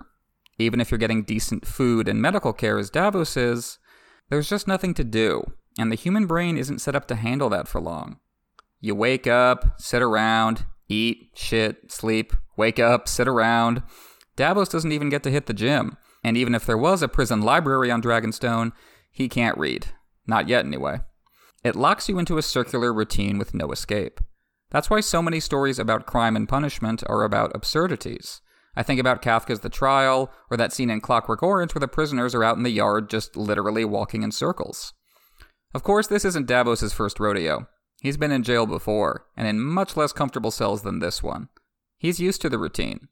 [0.59, 3.79] even if you're getting decent food and medical care as Davos is,
[4.29, 5.43] there's just nothing to do,
[5.77, 8.19] and the human brain isn't set up to handle that for long.
[8.79, 13.83] You wake up, sit around, eat, shit, sleep, wake up, sit around.
[14.35, 17.41] Davos doesn't even get to hit the gym, and even if there was a prison
[17.41, 18.71] library on Dragonstone,
[19.11, 19.87] he can't read.
[20.27, 20.99] Not yet, anyway.
[21.63, 24.19] It locks you into a circular routine with no escape.
[24.69, 28.41] That's why so many stories about crime and punishment are about absurdities.
[28.77, 32.35] I think about Kafka's The Trial, or that scene in Clockwork Orange where the prisoners
[32.35, 34.93] are out in the yard just literally walking in circles.
[35.73, 37.67] Of course, this isn't Davos's first rodeo.
[38.01, 41.49] He's been in jail before, and in much less comfortable cells than this one.
[41.97, 43.07] He's used to the routine.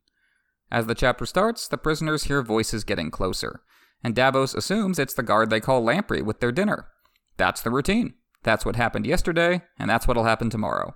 [0.72, 3.62] As the chapter starts, the prisoners hear voices getting closer,
[4.04, 6.90] and Davos assumes it's the guard they call Lamprey with their dinner.
[7.38, 8.14] That's the routine.
[8.44, 10.96] That's what happened yesterday, and that's what'll happen tomorrow.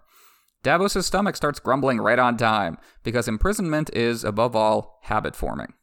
[0.61, 5.73] Davos' stomach starts grumbling right on time, because imprisonment is, above all, habit forming.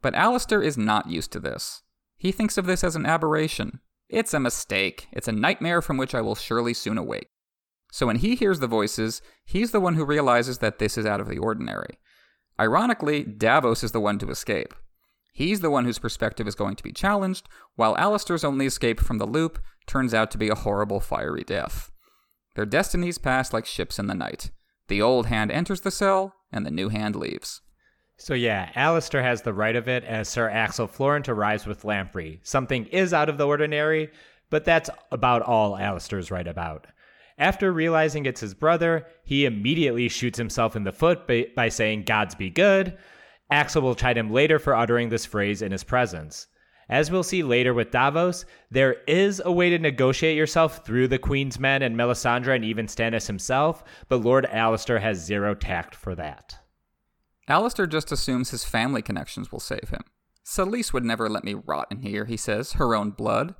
[0.00, 1.82] But Alliser is not used to this.
[2.16, 3.80] He thinks of this as an aberration.
[4.08, 5.08] It's a mistake.
[5.12, 7.28] It's a nightmare from which I will surely soon awake.
[7.92, 11.20] So when he hears the voices, he's the one who realizes that this is out
[11.20, 11.98] of the ordinary.
[12.58, 14.74] Ironically, Davos is the one to escape.
[15.34, 19.18] He's the one whose perspective is going to be challenged, while Alliser's only escape from
[19.18, 21.91] the loop turns out to be a horrible fiery death.
[22.54, 24.50] Their destinies pass like ships in the night.
[24.88, 27.62] The old hand enters the cell, and the new hand leaves.
[28.16, 32.40] So yeah, Alliser has the right of it as Sir Axel Florent arrives with Lamprey.
[32.42, 34.10] Something is out of the ordinary,
[34.50, 36.86] but that's about all Alliser's right about.
[37.38, 42.04] After realizing it's his brother, he immediately shoots himself in the foot by, by saying,
[42.04, 42.96] Gods be good,
[43.50, 46.46] Axel will chide him later for uttering this phrase in his presence.
[46.92, 51.18] As we'll see later with Davos, there is a way to negotiate yourself through the
[51.18, 56.14] Queen's men and Melisandre and even Stannis himself, but Lord Alliser has zero tact for
[56.16, 56.58] that.
[57.48, 60.02] Alliser just assumes his family connections will save him.
[60.44, 63.54] Selyse would never let me rot in here, he says, her own blood.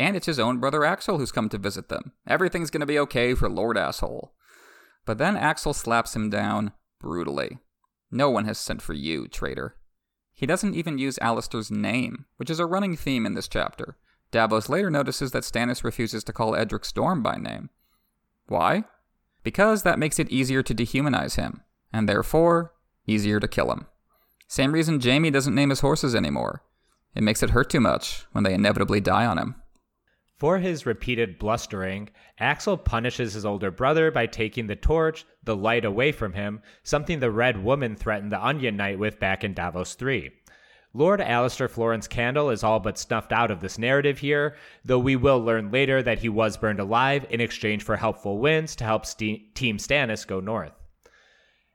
[0.00, 2.10] And it's his own brother Axel who's come to visit them.
[2.26, 4.34] Everything's gonna be okay for Lord Asshole.
[5.06, 7.58] But then Axel slaps him down brutally.
[8.10, 9.76] No one has sent for you, traitor.
[10.42, 13.96] He doesn't even use Alester's name, which is a running theme in this chapter.
[14.32, 17.70] Davos later notices that Stannis refuses to call Edric Storm by name.
[18.48, 18.82] Why?
[19.44, 21.60] Because that makes it easier to dehumanize him,
[21.92, 22.72] and therefore,
[23.06, 23.86] easier to kill him.
[24.48, 26.64] Same reason Jaime doesn't name his horses anymore.
[27.14, 29.61] It makes it hurt too much when they inevitably die on him.
[30.42, 32.08] For his repeated blustering,
[32.40, 37.20] Axel punishes his older brother by taking the torch, the light away from him, something
[37.20, 40.32] the Red Woman threatened the Onion Knight with back in Davos 3.
[40.94, 45.14] Lord Alliser Florent's candle is all but snuffed out of this narrative here, though we
[45.14, 49.06] will learn later that he was burned alive in exchange for helpful winds to help
[49.06, 50.72] Team Stannis go north.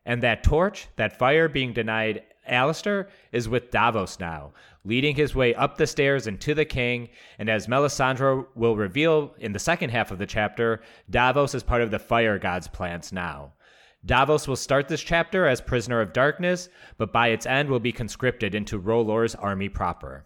[0.05, 5.53] And that torch, that fire being denied Alliser, is with Davos now, leading his way
[5.55, 7.09] up the stairs and to the king.
[7.39, 11.81] And as Melisandre will reveal in the second half of the chapter, Davos is part
[11.81, 13.53] of the fire god's plans now.
[14.05, 17.91] Davos will start this chapter as prisoner of darkness, but by its end will be
[17.91, 20.25] conscripted into R'hllor's army proper.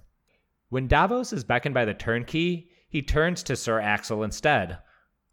[0.70, 4.78] When Davos is beckoned by the turnkey, he turns to Sir Axel instead.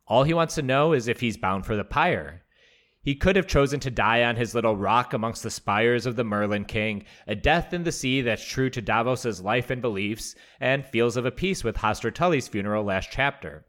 [0.07, 2.42] All he wants to know is if he's bound for the pyre.
[3.09, 6.27] He could have chosen to die on his little rock amongst the spires of the
[6.27, 10.85] Merling King, a death in the sea that's true to Davos's life and beliefs, and
[10.85, 13.64] feels of a piece with Hoster Tully's funeral last chapter.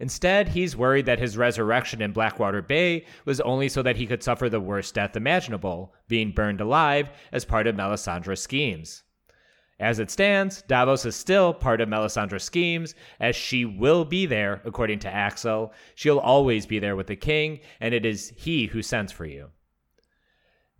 [0.00, 4.24] Instead, he's worried that his resurrection in Blackwater Bay was only so that he could
[4.24, 9.03] suffer the worst death imaginable, being burned alive as part of Melisandre's schemes.
[9.80, 14.62] As it stands, Davos is still part of Melisandre's schemes, as she will be there,
[14.64, 15.72] according to Axel.
[15.96, 19.50] She'll always be there with the king, and it is he who sends for you.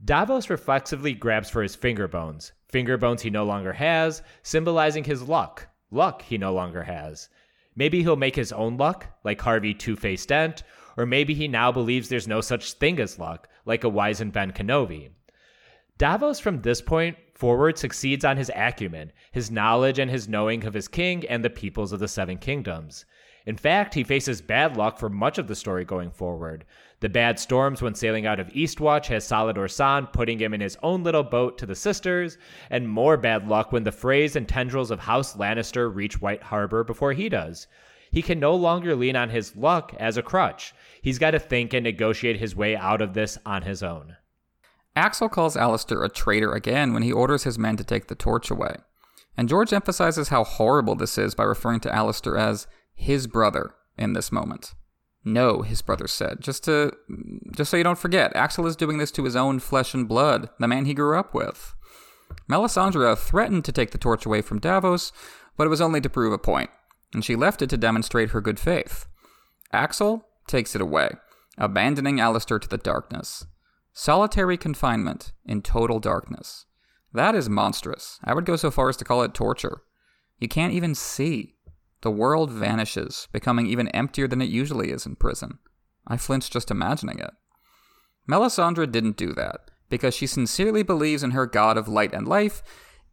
[0.04, 5.22] Davos reflexively grabs for his finger bones, finger bones he no longer has, symbolizing his
[5.22, 7.28] luck, luck he no longer has.
[7.74, 10.62] Maybe he'll make his own luck, like Harvey Two Face Dent,
[10.96, 14.52] or maybe he now believes there's no such thing as luck, like a wizened Ben
[14.52, 15.10] Kenobi.
[15.98, 20.74] Davos, from this point forward, succeeds on his acumen, his knowledge, and his knowing of
[20.74, 23.04] his king and the peoples of the Seven Kingdoms.
[23.46, 26.64] In fact, he faces bad luck for much of the story going forward.
[27.00, 30.78] The bad storms when sailing out of Eastwatch has Salladhor Saan putting him in his
[30.82, 32.38] own little boat to the sisters,
[32.70, 36.84] and more bad luck when the frays and tendrils of House Lannister reach White Harbor
[36.84, 37.66] before he does.
[38.10, 40.72] He can no longer lean on his luck as a crutch.
[41.02, 44.16] He's got to think and negotiate his way out of this on his own.
[44.96, 48.50] Axel calls Alester a traitor again when he orders his men to take the torch
[48.50, 48.76] away.
[49.36, 54.12] And George emphasizes how horrible this is by referring to Alester as his brother in
[54.12, 54.74] this moment.
[55.24, 56.92] No, his brother said, just to
[57.56, 60.50] just so you don't forget, Axel is doing this to his own flesh and blood,
[60.60, 61.74] the man he grew up with.
[62.48, 65.12] Melisandre threatened to take the torch away from Davos,
[65.56, 66.70] but it was only to prove a point,
[67.14, 69.06] and she left it to demonstrate her good faith.
[69.72, 71.12] Axel takes it away,
[71.56, 73.46] abandoning Alester to the darkness.
[73.96, 76.66] Solitary confinement in total darkness.
[77.12, 78.18] That is monstrous.
[78.24, 79.82] I would go so far as to call it torture.
[80.40, 81.54] You can't even see.
[82.02, 85.58] The world vanishes, becoming even emptier than it usually is in prison.
[86.08, 87.30] I flinch just imagining it.
[88.28, 92.64] Melisandre didn't do that, because she sincerely believes in her god of light and life,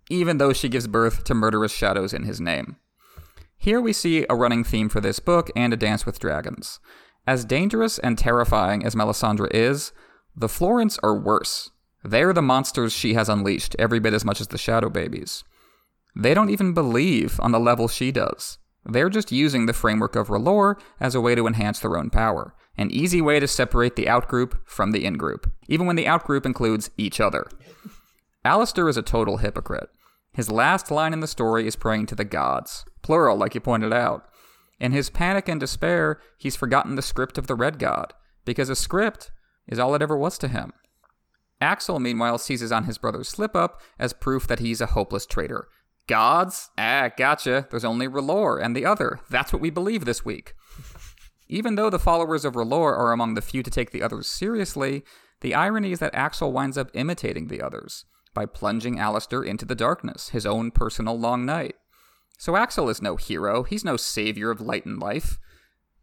[0.09, 2.77] even though she gives birth to murderous shadows in his name.
[3.55, 6.79] Here we see a running theme for this book and A Dance with Dragons.
[7.27, 9.91] As dangerous and terrifying as Melisandre is,
[10.35, 11.71] the Florents are worse.
[12.03, 15.43] They're the monsters she has unleashed every bit as much as the Shadow Babies.
[16.15, 18.57] They don't even believe on the level she does.
[18.83, 22.55] They're just using the framework of R'hllor as a way to enhance their own power,
[22.77, 26.89] an easy way to separate the outgroup from the ingroup, even when the outgroup includes
[26.97, 27.47] each other.
[28.43, 29.89] Alester is a total hypocrite.
[30.33, 33.93] His last line in the story is praying to the gods, plural, like you pointed
[33.93, 34.25] out.
[34.79, 38.13] In his panic and despair, he's forgotten the script of the Red God,
[38.45, 39.31] because a script
[39.71, 40.73] is all it ever was to him.
[41.59, 45.67] Axel, meanwhile, seizes on his brother's slip up as proof that he's a hopeless traitor.
[46.07, 46.69] Gods?
[46.77, 47.67] Ah, gotcha.
[47.69, 49.19] There's only R'hllor and the other.
[49.29, 50.53] That's what we believe this week.
[51.47, 55.03] Even though the followers of R'hllor are among the few to take the others seriously,
[55.41, 59.75] the irony is that Axel winds up imitating the others by plunging Alester into the
[59.75, 61.75] darkness, his own personal long night.
[62.37, 65.37] So Axel is no hero, he's no savior of light and life.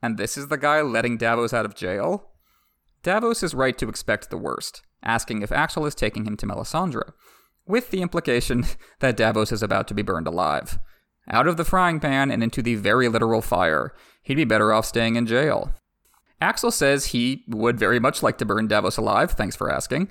[0.01, 2.31] And this is the guy letting Davos out of jail?
[3.03, 7.13] Davos is right to expect the worst, asking if Axel is taking him to Melisandre,
[7.67, 8.65] with the implication
[9.01, 10.79] that Davos is about to be burned alive.
[11.31, 14.87] Out of the frying pan and into the very literal fire, he'd be better off
[14.87, 15.75] staying in jail.
[16.41, 20.11] Axel says he would very much like to burn Davos alive, thanks for asking,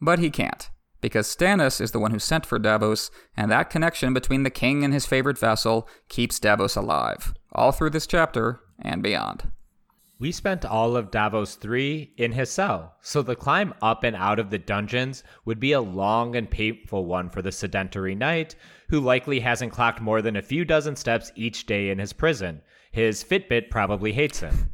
[0.00, 4.12] but he can't, because Stannis is the one who sent for Davos, and that connection
[4.14, 9.02] between the king and his favorite vassal keeps Davos alive, all through this chapter and
[9.02, 9.50] beyond.
[10.22, 14.38] We spent all of Davos 3 in his cell, so the climb up and out
[14.38, 18.54] of the dungeons would be a long and painful one for the sedentary knight,
[18.88, 22.60] who likely hasn't clocked more than a few dozen steps each day in his prison.
[22.92, 24.70] His Fitbit probably hates him.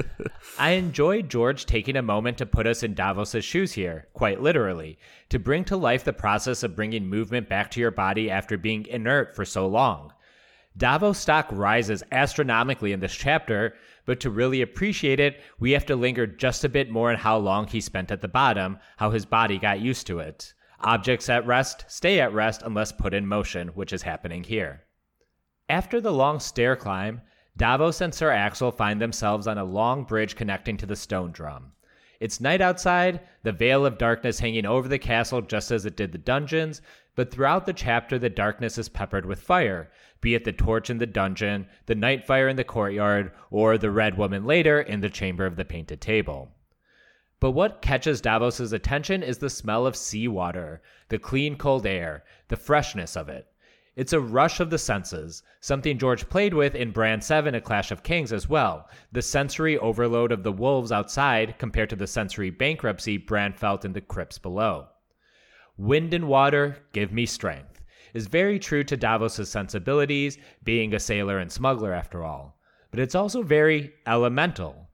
[0.58, 4.98] I enjoy George taking a moment to put us in Davos's shoes here, quite literally,
[5.30, 8.84] to bring to life the process of bringing movement back to your body after being
[8.84, 10.12] inert for so long.
[10.76, 13.74] Davos stock rises astronomically in this chapter,
[14.06, 17.36] but to really appreciate it, we have to linger just a bit more on how
[17.36, 20.54] long he spent at the bottom, how his body got used to it.
[20.80, 24.84] Objects at rest stay at rest unless put in motion, which is happening here.
[25.68, 27.20] After the long stair climb,
[27.56, 31.72] Davos and Sir Axel find themselves on a long bridge connecting to the stone drum.
[32.20, 36.12] It's night outside, the veil of darkness hanging over the castle just as it did
[36.12, 36.80] the dungeons,
[37.14, 40.98] but throughout the chapter, the darkness is peppered with fire, be it the torch in
[40.98, 45.08] the dungeon, the night fire in the courtyard, or the red woman later in the
[45.08, 46.50] chamber of the painted table.
[47.40, 52.56] But what catches Davos's attention is the smell of seawater, the clean cold air, the
[52.56, 53.46] freshness of it.
[53.96, 57.90] It's a rush of the senses, something George played with in Bran 7 A Clash
[57.90, 58.88] of Kings as well.
[59.10, 63.94] The sensory overload of the wolves outside compared to the sensory bankruptcy Bran felt in
[63.94, 64.88] the crypts below.
[65.76, 67.69] Wind and water give me strength
[68.14, 72.56] is very true to Davos's sensibilities, being a sailor and smuggler after all.
[72.90, 74.88] But it's also very elemental.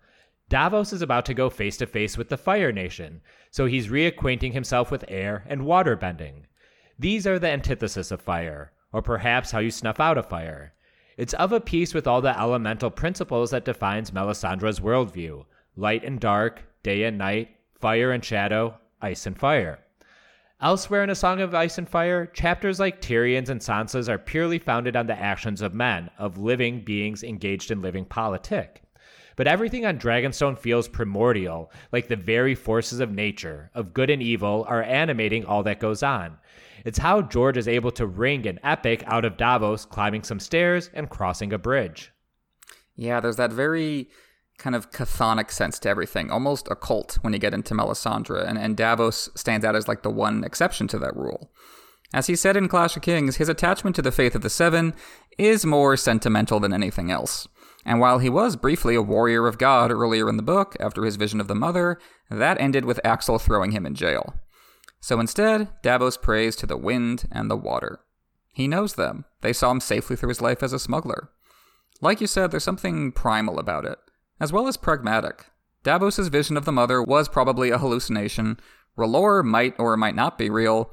[0.49, 4.53] Davos is about to go face to face with the Fire Nation, so he's reacquainting
[4.53, 6.47] himself with air and water bending.
[6.99, 10.73] These are the antithesis of fire, or perhaps how you snuff out a fire.
[11.17, 15.45] It's of a piece with all the elemental principles that defines Melisandre's worldview
[15.77, 19.79] light and dark, day and night, fire and shadow, ice and fire.
[20.59, 24.59] Elsewhere in A Song of Ice and Fire, chapters like Tyrion's and Sansa's are purely
[24.59, 28.83] founded on the actions of men, of living beings engaged in living politic.
[29.37, 34.23] But everything on Dragonstone feels primordial, like the very forces of nature, of good and
[34.23, 36.39] evil, are animating all that goes on.
[36.87, 40.89] It's how George is able to wring an epic out of Davos climbing some stairs
[40.95, 42.13] and crossing a bridge.
[42.95, 44.09] Yeah, there's that very
[44.59, 48.77] kind of chthonic sense to everything, almost occult when you get into Melisandre, and, and
[48.77, 51.51] Davos stands out as like the one exception to that rule.
[52.15, 54.95] As he said in Clash of Kings, his attachment to the faith of the Seven
[55.39, 57.49] is more sentimental than anything else.
[57.85, 61.17] And while he was briefly a warrior of God earlier in the book, after his
[61.17, 64.35] vision of the Mother, that ended with Axel throwing him in jail.
[65.01, 68.01] So instead, Davos prays to the wind and the water.
[68.53, 69.25] He knows them.
[69.43, 71.31] They saw him safely through his life as a smuggler.
[72.01, 73.99] Like you said, there's something primal about it
[74.41, 75.47] as well as pragmatic.
[75.83, 78.59] Davos's vision of the mother was probably a hallucination.
[78.99, 80.91] R'hllor might or might not be real,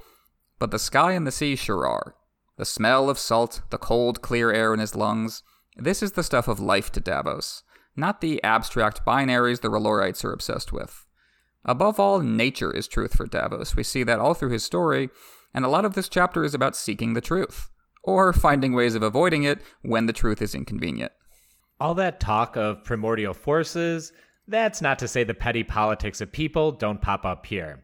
[0.60, 2.16] but the sky and the sea sure are.
[2.58, 5.42] The smell of salt, the cold, clear air in his lungs.
[5.76, 7.64] This is the stuff of life to Davos,
[7.96, 11.06] not the abstract binaries the R'hllorites are obsessed with.
[11.66, 13.76] Above all, nature is truth for Davos.
[13.76, 15.10] We see that all through his story,
[15.54, 17.70] and a lot of this chapter is about seeking the truth,
[18.04, 21.14] or finding ways of avoiding it when the truth is inconvenient.
[21.80, 24.14] All that talk of primordial forces,
[24.48, 27.84] that's not to say the petty politics of people don't pop up here.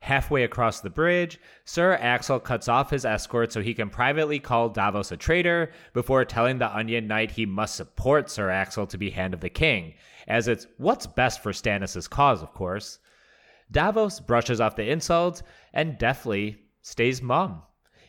[0.00, 4.70] Halfway across the bridge, Sir Axel cuts off his escort so he can privately call
[4.70, 9.10] Davos a traitor before telling the Onion Knight he must support Sir Axel to be
[9.10, 9.94] Hand of the King,
[10.26, 12.98] as it's what's best for Stannis' cause, of course.
[13.70, 17.62] Davos brushes off the insults and deftly stays mum.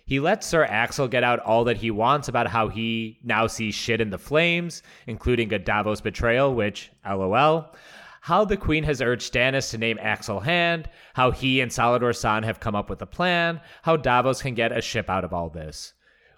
[0.06, 3.76] He lets Sir Axel get out all that he wants about how he now sees
[3.76, 7.74] shit in the flames, including a Davos betrayal, which, lol.
[8.22, 12.44] How the Queen has urged Stannis to name Axel Hand, how he and Salladhor Saan
[12.44, 15.50] have come up with a plan, how Davos can get a ship out of all
[15.50, 15.94] this.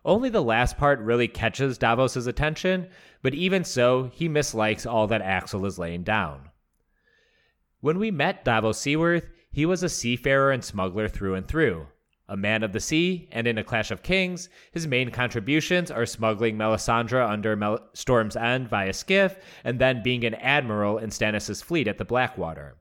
[0.06, 2.88] Only the last part really catches Davos' attention,
[3.22, 6.50] but even so, he mislikes all that Axel is laying down.
[7.80, 11.88] When we met Davos Seaworth, he was a seafarer and smuggler through and through.
[12.34, 16.08] A man of the sea, and in A Clash of Kings, his main contributions are
[16.08, 21.64] smuggling Melisandre under Mel- Storm's End via skiff, and then being an admiral in Stannis'
[21.64, 22.78] fleet at the Blackwater.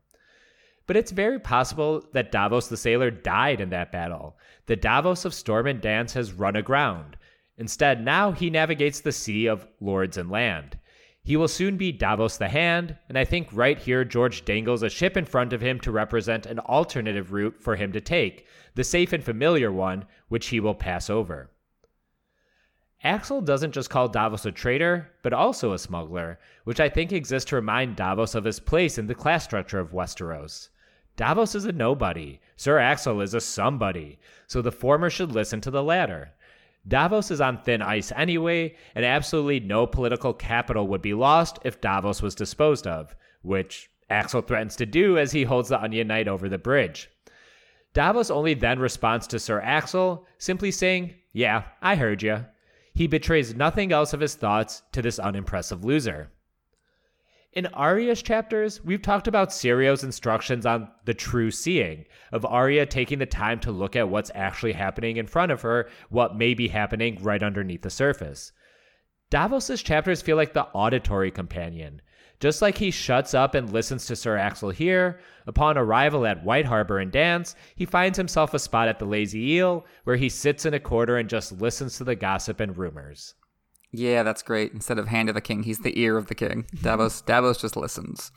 [0.87, 4.39] But it's very possible that Davos the sailor died in that battle.
[4.65, 7.15] The Davos of Storm and Dance has run aground.
[7.55, 10.79] Instead, now he navigates the sea of lords and land.
[11.25, 14.89] He will soon be Davos the Hand, and I think right here George dangles a
[14.89, 18.45] ship in front of him to represent an alternative route for him to take,
[18.75, 21.49] the safe and familiar one, which he will pass over.
[23.05, 27.49] Axel doesn't just call Davos a traitor, but also a smuggler, which I think exists
[27.49, 30.69] to remind Davos of his place in the class structure of Westeros.
[31.15, 35.71] Davos is a nobody, Sir Axel is a somebody, so the former should listen to
[35.71, 36.33] the latter.
[36.87, 41.79] Davos is on thin ice anyway, and absolutely no political capital would be lost if
[41.79, 46.27] Davos was disposed of, which Axel threatens to do as he holds the Onion Knight
[46.27, 47.09] over the bridge.
[47.93, 52.45] Davos only then responds to Sir Axel, simply saying, Yeah, I heard you.
[52.93, 56.31] He betrays nothing else of his thoughts to this unimpressive loser.
[57.55, 63.19] In Arya's chapters, we've talked about Syrio's instructions on the true seeing, of Arya taking
[63.19, 66.67] the time to look at what's actually happening in front of her, what may be
[66.67, 68.53] happening right underneath the surface.
[69.29, 72.01] Davos's chapters feel like the auditory companion.
[72.39, 76.65] Just like he shuts up and listens to Sir Axel here, upon arrival at White
[76.65, 80.65] Harbor and Dance, he finds himself a spot at the Lazy Eel, where he sits
[80.65, 83.35] in a corner and just listens to the gossip and rumors.
[83.95, 84.73] Yeah, that's great.
[84.73, 86.65] Instead of hand of the king, he's the ear of the king.
[86.81, 88.31] Davos Davos just listens.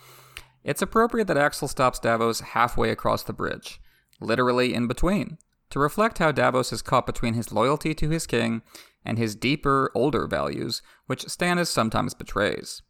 [0.62, 3.80] It's appropriate that Axel stops Davos halfway across the bridge,
[4.20, 5.38] literally in between,
[5.70, 8.60] to reflect how Davos is caught between his loyalty to his king
[9.02, 12.82] and his deeper, older values, which Stannis sometimes betrays.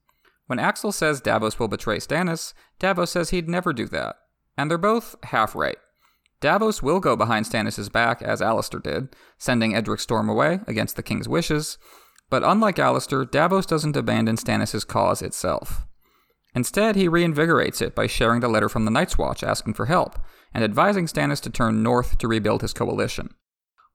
[0.46, 4.16] When Axel says Davos will betray Stannis, Davos says he'd never do that.
[4.58, 5.78] And they're both half right.
[6.40, 11.02] Davos will go behind Stannis' back, as Alester did, sending Edric Storm away against the
[11.02, 11.78] king's wishes,
[12.30, 15.86] but unlike Alester, Davos doesn't abandon Stannis' cause itself.
[16.54, 20.18] Instead, he reinvigorates it by sharing the letter from the Night's Watch asking for help,
[20.54, 23.34] and advising Stannis to turn north to rebuild his coalition.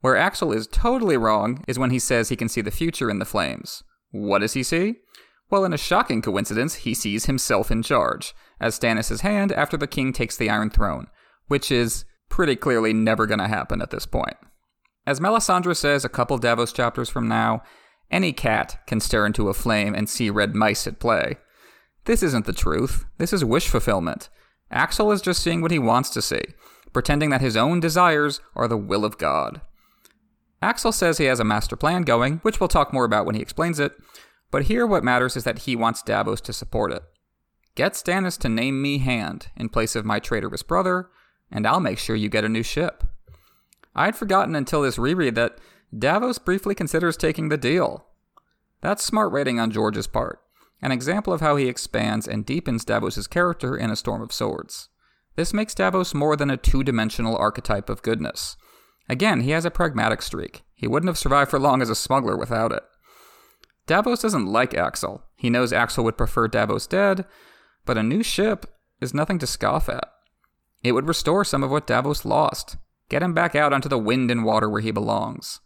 [0.01, 3.19] Where Axel is totally wrong is when he says he can see the future in
[3.19, 3.83] the flames.
[4.11, 4.95] What does he see?
[5.49, 9.87] Well, in a shocking coincidence, he sees himself in charge, as Stannis' hand after the
[9.87, 11.07] king takes the Iron Throne,
[11.47, 14.37] which is pretty clearly never going to happen at this point.
[15.05, 17.63] As Melisandre says a couple Davos chapters from now,
[18.11, 21.37] any cat can stare into a flame and see red mice at play.
[22.05, 23.05] This isn't the truth.
[23.17, 24.29] This is wish fulfillment.
[24.69, 26.41] Axel is just seeing what he wants to see,
[26.93, 29.61] pretending that his own desires are the will of God.
[30.61, 33.41] Axel says he has a master plan going, which we'll talk more about when he
[33.41, 33.93] explains it,
[34.51, 37.03] but here what matters is that he wants Davos to support it.
[37.75, 41.09] Get Stannis to name me Hand in place of my traitorous brother,
[41.49, 43.03] and I'll make sure you get a new ship.
[43.95, 45.57] I'd forgotten until this reread that
[45.97, 48.05] Davos briefly considers taking the deal.
[48.79, 50.39] That's smart writing on George's part,
[50.81, 54.87] an example of how he expands and deepens Davos' character in A Storm of Swords.
[55.35, 58.55] This makes Davos more than a two dimensional archetype of goodness.
[59.09, 60.61] Again, he has a pragmatic streak.
[60.73, 62.83] He wouldn't have survived for long as a smuggler without it.
[63.85, 65.23] Davos doesn't like Axel.
[65.35, 67.25] He knows Axel would prefer Davos dead,
[67.85, 68.65] but a new ship
[69.01, 70.09] is nothing to scoff at.
[70.83, 72.77] It would restore some of what Davos lost,
[73.09, 75.59] get him back out onto the wind and water where he belongs.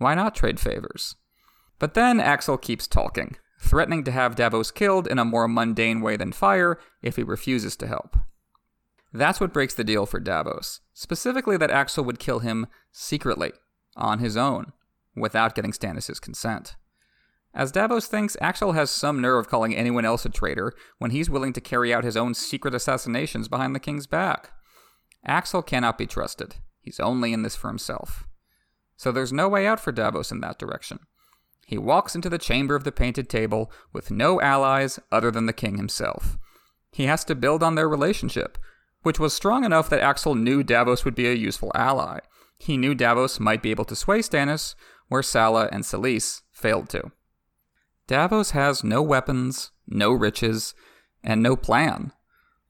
[0.00, 1.16] Why not trade favors?
[1.78, 6.16] But then Axel keeps talking, threatening to have Davos killed in a more mundane way
[6.16, 8.16] than fire if he refuses to help.
[9.12, 13.52] That's what breaks the deal for Davos, specifically that Axel would kill him secretly,
[13.94, 14.72] on his own,
[15.14, 16.76] without getting Stannis' consent.
[17.52, 21.52] As Davos thinks, Axel has some nerve calling anyone else a traitor when he's willing
[21.52, 24.52] to carry out his own secret assassinations behind the king's back.
[25.26, 26.54] Axel cannot be trusted.
[26.80, 28.24] He's only in this for himself
[29.00, 30.98] so there's no way out for Davos in that direction.
[31.66, 35.54] He walks into the chamber of the painted table with no allies other than the
[35.54, 36.36] king himself.
[36.92, 38.58] He has to build on their relationship,
[39.02, 42.18] which was strong enough that Axel knew Davos would be a useful ally.
[42.58, 44.74] He knew Davos might be able to sway Stannis,
[45.08, 47.10] where Salla and Selyse failed to.
[48.06, 50.74] Davos has no weapons, no riches,
[51.24, 52.12] and no plan.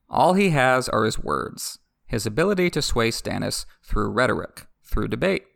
[0.09, 5.47] All he has are his words, his ability to sway Stannis through rhetoric, through debate.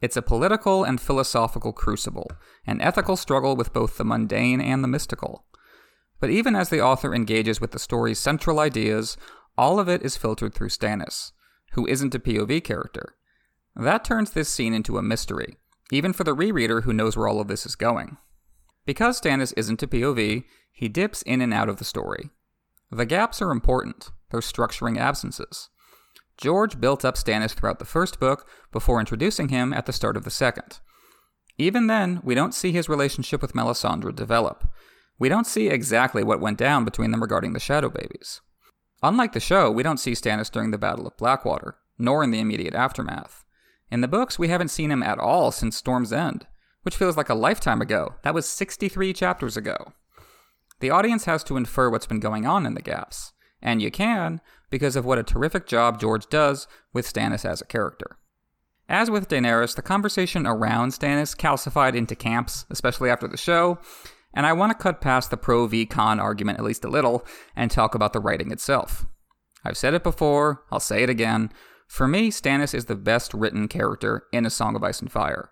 [0.00, 2.30] It's a political and philosophical crucible,
[2.66, 5.44] an ethical struggle with both the mundane and the mystical.
[6.20, 9.16] But even as the author engages with the story's central ideas,
[9.56, 11.32] all of it is filtered through Stannis,
[11.72, 13.16] who isn't a POV character.
[13.74, 15.56] That turns this scene into a mystery,
[15.90, 18.18] even for the rereader who knows where all of this is going.
[18.86, 22.30] Because Stannis isn't a POV, he dips in and out of the story.
[22.90, 25.68] The gaps are important, they're structuring absences.
[26.38, 30.24] George built up Stannis throughout the first book before introducing him at the start of
[30.24, 30.78] the second.
[31.58, 34.64] Even then, we don't see his relationship with Melisandre develop.
[35.18, 38.40] We don't see exactly what went down between them regarding the Shadow Babies.
[39.02, 42.38] Unlike the show, we don't see Stannis during the Battle of Blackwater, nor in the
[42.38, 43.44] immediate aftermath.
[43.90, 46.46] In the books, we haven't seen him at all since Storm's End,
[46.82, 48.14] which feels like a lifetime ago.
[48.22, 49.92] That was 63 chapters ago.
[50.78, 54.40] The audience has to infer what's been going on in the gaps, and you can
[54.70, 58.18] because of what a terrific job George does with Stannis as a character.
[58.88, 63.78] As with Daenerys, the conversation around Stannis calcified into camps, especially after the show,
[64.32, 67.26] and I want to cut past the pro v con argument at least a little
[67.54, 69.06] and talk about the writing itself.
[69.64, 71.52] I've said it before, I'll say it again.
[71.86, 75.50] For me, Stannis is the best written character in A Song of Ice and Fire.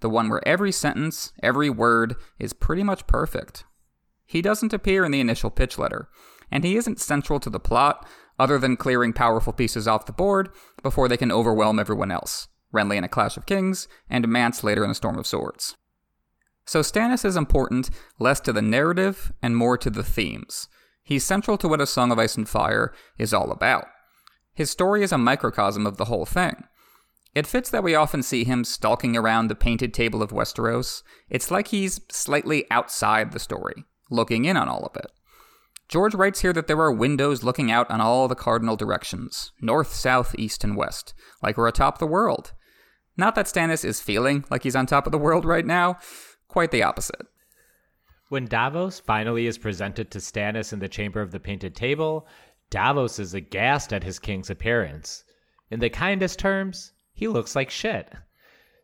[0.00, 3.64] The one where every sentence, every word is pretty much perfect.
[4.24, 6.08] He doesn't appear in the initial pitch letter,
[6.50, 8.06] and he isn't central to the plot,
[8.38, 10.50] other than clearing powerful pieces off the board
[10.82, 12.48] before they can overwhelm everyone else.
[12.72, 15.76] Renly in A Clash of Kings, and Mance later in A Storm of Swords.
[16.66, 20.68] So Stannis is important less to the narrative and more to the themes.
[21.02, 23.86] He's central to what A Song of Ice and Fire is all about.
[24.54, 26.64] His story is a microcosm of the whole thing.
[27.34, 31.02] It fits that we often see him stalking around the painted table of Westeros.
[31.30, 35.10] It's like he's slightly outside the story, looking in on all of it.
[35.88, 39.94] George writes here that there are windows looking out on all the cardinal directions north,
[39.94, 42.52] south, east, and west, like we're atop the world.
[43.16, 45.98] Not that Stannis is feeling like he's on top of the world right now,
[46.46, 47.26] quite the opposite.
[48.28, 52.26] When Davos finally is presented to Stannis in the Chamber of the Painted Table,
[52.68, 55.24] Davos is aghast at his king's appearance.
[55.70, 58.12] In the kindest terms, he looks like shit.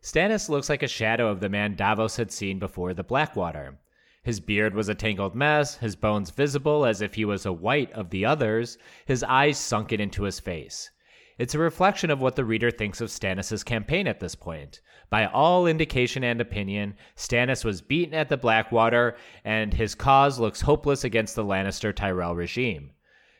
[0.02, 3.78] Stannis looks like a shadow of the man Davos had seen before the Blackwater.
[4.24, 7.92] His beard was a tangled mess, his bones visible as if he was a white
[7.92, 10.90] of the others, his eyes sunken into his face.
[11.36, 14.80] It's a reflection of what the reader thinks of Stannis' campaign at this point.
[15.10, 19.14] By all indication and opinion, Stannis was beaten at the Blackwater,
[19.44, 22.92] and his cause looks hopeless against the Lannister Tyrell regime.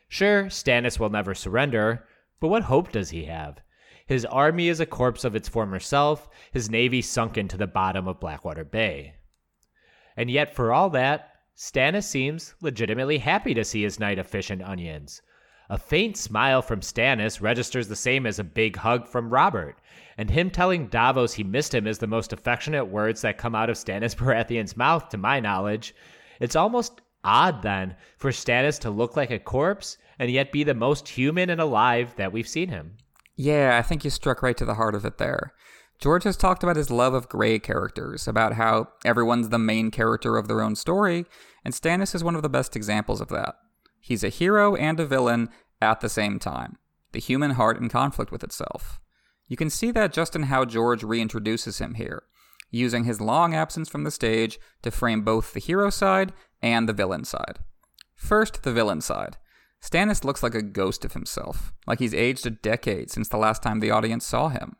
[0.07, 2.05] Sure, Stannis will never surrender,
[2.39, 3.57] but what hope does he have?
[4.05, 8.07] His army is a corpse of its former self, his navy sunken to the bottom
[8.07, 9.15] of Blackwater Bay.
[10.17, 14.49] And yet, for all that, Stannis seems legitimately happy to see his knight of fish
[14.49, 15.21] and onions.
[15.69, 19.77] A faint smile from Stannis registers the same as a big hug from Robert,
[20.17, 23.69] and him telling Davos he missed him is the most affectionate words that come out
[23.69, 25.95] of Stannis Baratheon's mouth, to my knowledge.
[26.39, 30.73] It's almost odd, then, for Stannis to look like a corpse and yet be the
[30.73, 32.97] most human and alive that we've seen him.
[33.35, 35.53] Yeah, I think you struck right to the heart of it there.
[35.99, 40.37] George has talked about his love of gray characters, about how everyone's the main character
[40.37, 41.25] of their own story,
[41.63, 43.55] and Stannis is one of the best examples of that.
[43.99, 45.49] He's a hero and a villain
[45.81, 46.77] at the same time,
[47.11, 48.99] the human heart in conflict with itself.
[49.47, 52.23] You can see that just in how George reintroduces him here,
[52.71, 56.93] using his long absence from the stage to frame both the hero side and the
[56.93, 57.59] villain side.
[58.15, 59.37] First, the villain side.
[59.81, 63.61] Stannis looks like a ghost of himself, like he's aged a decade since the last
[63.61, 64.77] time the audience saw him.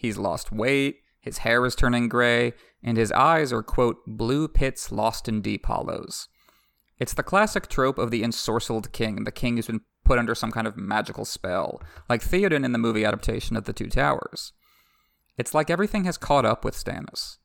[0.00, 4.90] He's lost weight, his hair is turning gray, and his eyes are, quote, blue pits
[4.90, 6.26] lost in deep hollows.
[6.98, 10.52] It's the classic trope of the ensorcelled king, the king who's been put under some
[10.52, 14.54] kind of magical spell, like Theoden in the movie adaptation of The Two Towers.
[15.36, 17.36] It's like everything has caught up with Stannis.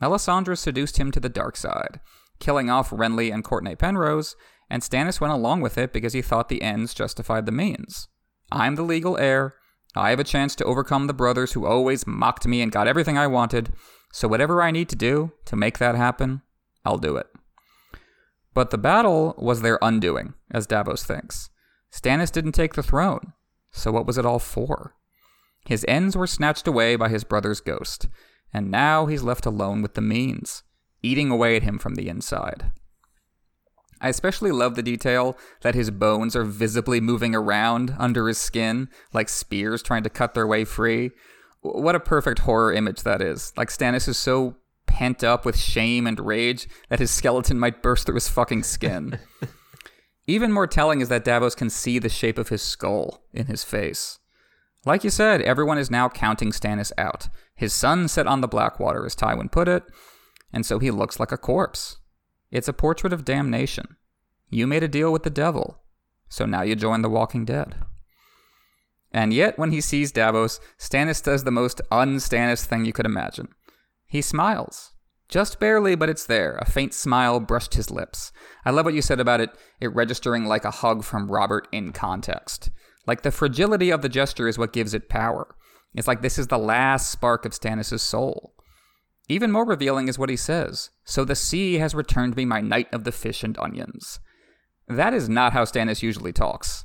[0.00, 1.98] Melisandre seduced him to the dark side,
[2.38, 4.36] killing off Renly and Courtenay Penrose,
[4.70, 8.06] and Stannis went along with it because he thought the ends justified the means.
[8.52, 9.56] I'm the legal heir.
[9.96, 13.16] I have a chance to overcome the brothers who always mocked me and got everything
[13.16, 13.72] I wanted,
[14.12, 16.42] so whatever I need to do to make that happen,
[16.84, 17.26] I'll do it.
[18.52, 21.50] But the battle was their undoing, as Davos thinks.
[21.92, 23.32] Stannis didn't take the throne,
[23.70, 24.94] so what was it all for?
[25.66, 28.08] His ends were snatched away by his brother's ghost,
[28.52, 30.62] and now he's left alone with the means,
[31.02, 32.70] eating away at him from the inside.
[34.00, 38.88] I especially love the detail that his bones are visibly moving around under his skin,
[39.12, 41.12] like spears trying to cut their way free.
[41.62, 43.52] What a perfect horror image that is.
[43.56, 48.06] Like Stannis is so pent up with shame and rage that his skeleton might burst
[48.06, 49.18] through his fucking skin.
[50.26, 53.62] Even more telling is that Davos can see the shape of his skull in his
[53.62, 54.18] face.
[54.84, 57.28] Like you said, everyone is now counting Stannis out.
[57.54, 59.84] His sun set on the Blackwater, as Tywin put it,
[60.52, 61.98] and so he looks like a corpse.
[62.56, 63.96] It's a portrait of damnation.
[64.48, 65.82] You made a deal with the devil,
[66.30, 67.74] so now you join the walking dead.
[69.12, 73.48] And yet, when he sees Davos, Stannis does the most un-Stannis thing you could imagine.
[74.06, 74.94] He smiles.
[75.28, 76.56] Just barely, but it's there.
[76.56, 78.32] A faint smile brushed his lips.
[78.64, 81.92] I love what you said about it, it registering like a hug from Robert in
[81.92, 82.70] context.
[83.06, 85.54] Like the fragility of the gesture is what gives it power.
[85.94, 88.54] It's like this is the last spark of Stannis' soul.
[89.28, 92.92] Even more revealing is what he says So the sea has returned me my knight
[92.92, 94.20] of the fish and onions.
[94.88, 96.84] That is not how Stannis usually talks.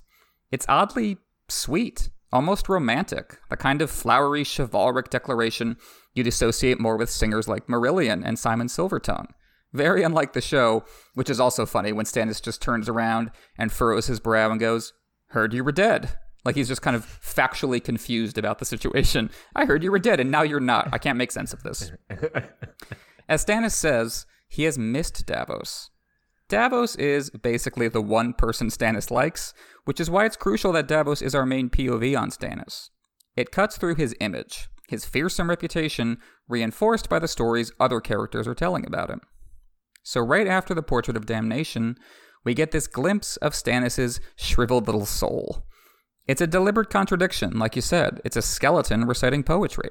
[0.51, 1.17] It's oddly
[1.47, 5.77] sweet, almost romantic, the kind of flowery, chivalric declaration
[6.13, 9.29] you'd associate more with singers like Marillion and Simon Silvertongue.
[9.73, 10.83] Very unlike the show,
[11.13, 14.93] which is also funny when Stannis just turns around and furrows his brow and goes,
[15.27, 16.17] Heard you were dead.
[16.43, 19.29] Like he's just kind of factually confused about the situation.
[19.55, 20.89] I heard you were dead and now you're not.
[20.91, 21.91] I can't make sense of this.
[23.29, 25.89] As Stannis says, he has missed Davos.
[26.49, 29.53] Davos is basically the one person Stannis likes,
[29.85, 32.89] which is why it's crucial that Davos is our main POV on Stannis.
[33.37, 36.17] It cuts through his image, his fearsome reputation,
[36.49, 39.21] reinforced by the stories other characters are telling about him.
[40.03, 41.95] So, right after the portrait of damnation,
[42.43, 45.63] we get this glimpse of Stannis' shriveled little soul.
[46.31, 48.21] It's a deliberate contradiction, like you said.
[48.23, 49.89] It's a skeleton reciting poetry.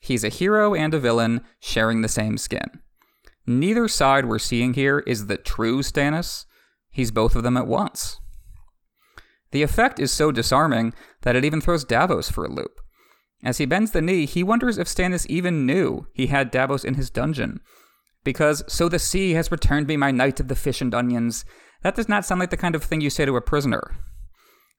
[0.00, 2.80] He's a hero and a villain sharing the same skin.
[3.44, 6.44] Neither side we're seeing here is the true Stannis.
[6.92, 8.20] He's both of them at once.
[9.50, 12.78] The effect is so disarming that it even throws Davos for a loop.
[13.42, 16.94] As he bends the knee, he wonders if Stannis even knew he had Davos in
[16.94, 17.58] his dungeon.
[18.22, 21.44] Because, so the sea has returned me my knight of the fish and onions,
[21.82, 23.96] that does not sound like the kind of thing you say to a prisoner.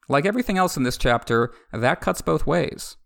[0.09, 2.97] Like everything else in this chapter, that cuts both ways.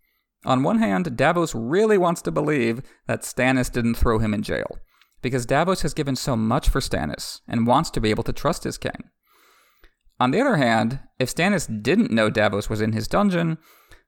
[0.46, 4.78] On one hand, Davos really wants to believe that Stannis didn't throw him in jail,
[5.22, 8.64] because Davos has given so much for Stannis and wants to be able to trust
[8.64, 9.10] his king.
[10.18, 13.58] On the other hand, if Stannis didn't know Davos was in his dungeon,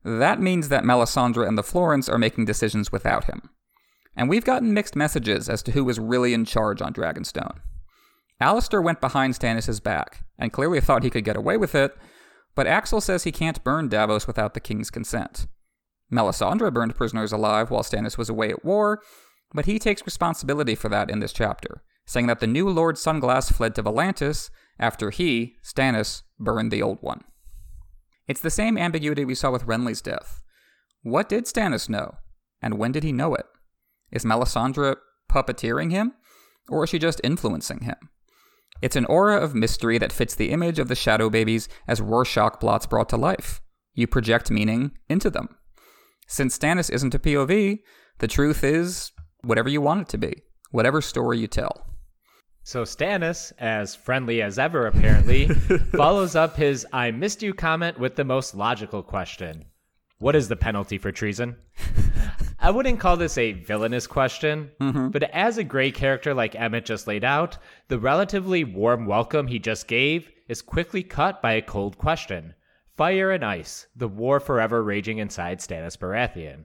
[0.05, 3.51] that means that Melisandre and the Florents are making decisions without him.
[4.15, 7.59] And we've gotten mixed messages as to who was really in charge on Dragonstone.
[8.41, 11.97] Alester went behind Stannis' back and clearly thought he could get away with it,
[12.57, 15.47] but Axel says he can't burn Davos without the king's consent.
[16.13, 19.01] Melisandre burned prisoners alive while Stannis was away at war,
[19.53, 23.53] but he takes responsibility for that in this chapter, saying that the new Lord Sunglass
[23.53, 27.23] fled to Volantis after he, Stannis, burned the old one.
[28.27, 30.43] It's the same ambiguity we saw with Renly's death.
[31.03, 32.17] What did Stannis know?
[32.61, 33.47] And when did he know it?
[34.11, 34.97] Is Melisandre
[35.31, 36.15] puppeteering him?
[36.69, 37.97] Or is she just influencing him?
[38.83, 42.61] It's an aura of mystery that fits the image of the shadow babies as Rorschach
[42.61, 43.61] blots brought to life.
[43.95, 45.49] You project meaning into them.
[46.27, 47.81] Since Stannis isn't a POV,
[48.19, 49.13] the truth is
[49.43, 51.87] whatever you want it to be, whatever story you tell.
[52.63, 55.47] So Stannis, as friendly as ever apparently,
[55.97, 59.67] follows up his I missed you comment with the most logical question.
[60.19, 61.57] What is the penalty for treason?
[62.67, 65.11] I wouldn't call this a villainous question, mm-hmm.
[65.11, 69.61] but as a gray character like Emmett just laid out, the relatively warm welcome he
[69.61, 72.55] just gave is quickly cut by a cold question.
[72.97, 76.65] Fire and ice, the war forever raging inside Stannis Baratheon.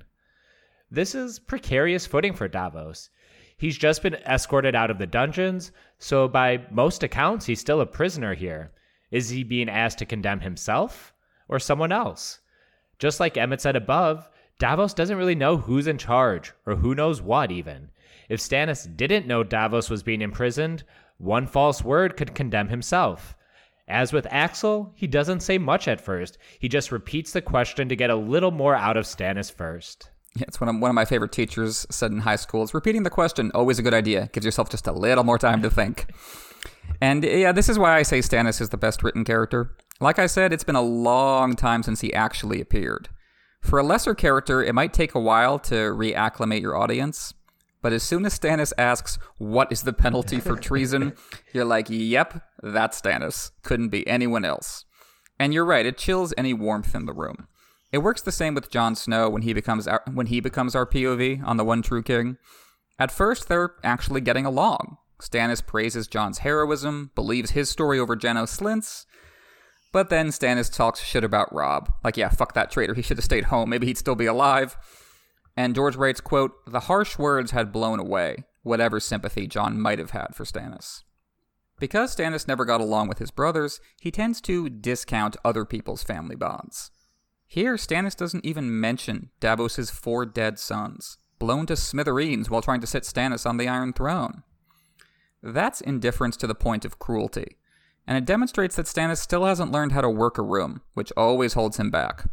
[0.89, 3.11] This is precarious footing for Davos.
[3.55, 7.85] He's just been escorted out of the dungeons, so by most accounts, he's still a
[7.85, 8.71] prisoner here.
[9.11, 11.13] Is he being asked to condemn himself
[11.47, 12.39] or someone else?
[12.97, 14.27] Just like Emmett said above,
[14.61, 17.89] Davos doesn't really know who's in charge or who knows what, even.
[18.29, 20.83] If Stannis didn't know Davos was being imprisoned,
[21.17, 23.35] one false word could condemn himself.
[23.87, 26.37] As with Axel, he doesn't say much at first.
[26.59, 30.11] He just repeats the question to get a little more out of Stannis first.
[30.35, 32.61] Yeah, it's one of, one of my favorite teachers said in high school.
[32.61, 34.29] It's repeating the question, always a good idea.
[34.31, 36.05] Gives yourself just a little more time to think.
[37.01, 39.75] And yeah, this is why I say Stannis is the best written character.
[39.99, 43.09] Like I said, it's been a long time since he actually appeared.
[43.61, 47.33] For a lesser character, it might take a while to reacclimate your audience.
[47.81, 51.13] But as soon as Stannis asks, What is the penalty for treason?
[51.53, 53.51] you're like, Yep, that's Stannis.
[53.63, 54.85] Couldn't be anyone else.
[55.39, 57.47] And you're right, it chills any warmth in the room.
[57.91, 60.85] It works the same with Jon Snow when he becomes our, when he becomes our
[60.85, 62.37] POV on the One True King.
[62.99, 64.97] At first, they're actually getting along.
[65.19, 69.05] Stannis praises Jon's heroism, believes his story over Janos Slynt's,
[69.91, 71.91] but then Stannis talks shit about Robb.
[72.03, 72.93] Like, yeah, fuck that traitor.
[72.93, 73.69] He should have stayed home.
[73.69, 74.77] Maybe he'd still be alive.
[75.57, 80.11] And George writes, quote, The harsh words had blown away whatever sympathy Jon might have
[80.11, 81.03] had for Stannis.
[81.79, 86.35] Because Stannis never got along with his brothers, he tends to discount other people's family
[86.35, 86.91] bonds.
[87.47, 92.87] Here, Stannis doesn't even mention Davos's four dead sons, blown to smithereens while trying to
[92.87, 94.43] sit Stannis on the Iron Throne.
[95.41, 97.57] That's indifference to the point of cruelty,
[98.11, 101.53] and it demonstrates that Stannis still hasn't learned how to work a room, which always
[101.53, 102.25] holds him back.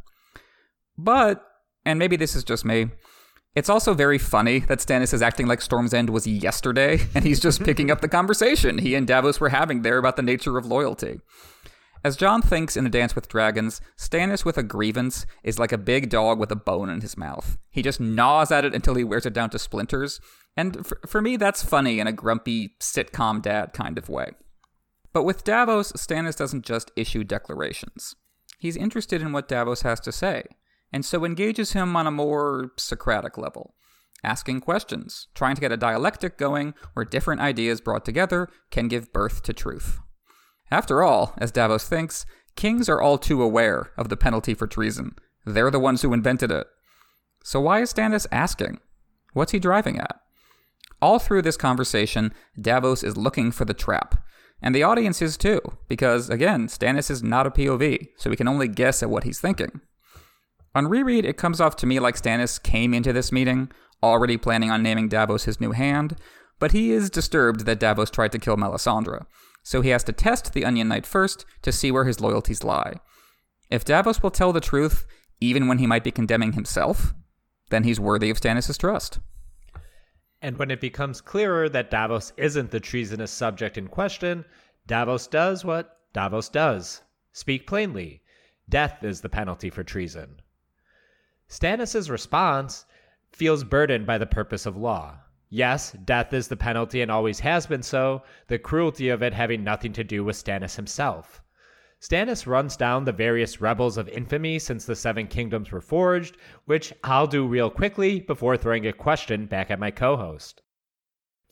[0.96, 1.46] But,
[1.84, 2.90] and maybe this is just me,
[3.54, 7.38] it's also very funny that Stannis is acting like Storm's End was yesterday, and he's
[7.38, 10.66] just picking up the conversation he and Davos were having there about the nature of
[10.66, 11.20] loyalty.
[12.02, 15.78] As Jon thinks in A Dance with Dragons, Stannis with a grievance is like a
[15.78, 17.56] big dog with a bone in his mouth.
[17.70, 20.20] He just gnaws at it until he wears it down to splinters.
[20.56, 24.32] And for, for me, that's funny in a grumpy sitcom dad kind of way.
[25.18, 28.14] But with Davos, Stannis doesn't just issue declarations.
[28.56, 30.44] He's interested in what Davos has to say,
[30.92, 33.74] and so engages him on a more Socratic level,
[34.22, 39.12] asking questions, trying to get a dialectic going where different ideas brought together can give
[39.12, 39.98] birth to truth.
[40.70, 45.16] After all, as Davos thinks, kings are all too aware of the penalty for treason.
[45.44, 46.68] They're the ones who invented it.
[47.42, 48.78] So why is Stannis asking?
[49.32, 50.20] What's he driving at?
[51.02, 54.22] All through this conversation, Davos is looking for the trap.
[54.61, 58.48] And the audience is too, because again, Stannis is not a POV, so we can
[58.48, 59.80] only guess at what he's thinking.
[60.74, 63.70] On reread, it comes off to me like Stannis came into this meeting
[64.02, 66.16] already planning on naming Davos his new hand,
[66.59, 69.26] but he is disturbed that Davos tried to kill Melisandre,
[69.62, 72.94] so he has to test the Onion Knight first to see where his loyalties lie.
[73.70, 75.06] If Davos will tell the truth,
[75.40, 77.14] even when he might be condemning himself,
[77.70, 79.20] then he's worthy of Stannis' trust.
[80.41, 84.45] And when it becomes clearer that Davos isn't the treasonous subject in question,
[84.86, 88.22] Davos does what Davos does speak plainly.
[88.68, 90.41] Death is the penalty for treason.
[91.49, 92.86] Stannis' response
[93.30, 95.18] feels burdened by the purpose of law.
[95.51, 99.64] Yes, death is the penalty and always has been so, the cruelty of it having
[99.64, 101.43] nothing to do with Stannis himself.
[102.01, 106.92] Stannis runs down the various rebels of infamy since the Seven Kingdoms were forged, which
[107.03, 110.62] I'll do real quickly before throwing a question back at my co host.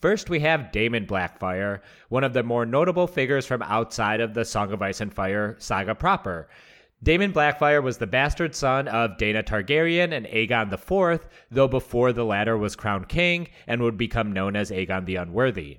[0.01, 1.81] First, we have Daemon Blackfyre,
[2.11, 5.57] one of the more notable figures from outside of the Song of Ice and Fire
[5.59, 6.49] saga proper.
[7.03, 12.25] Daemon Blackfyre was the bastard son of Daena Targaryen and Aegon IV, though before the
[12.25, 15.79] latter was crowned king and would become known as Aegon the Unworthy.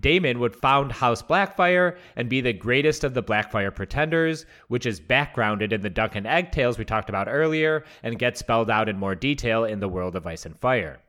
[0.00, 5.00] Daemon would found House Blackfyre and be the greatest of the Blackfyre pretenders, which is
[5.00, 8.88] backgrounded in the Dunk and Egg tales we talked about earlier and gets spelled out
[8.88, 11.00] in more detail in the world of Ice and Fire.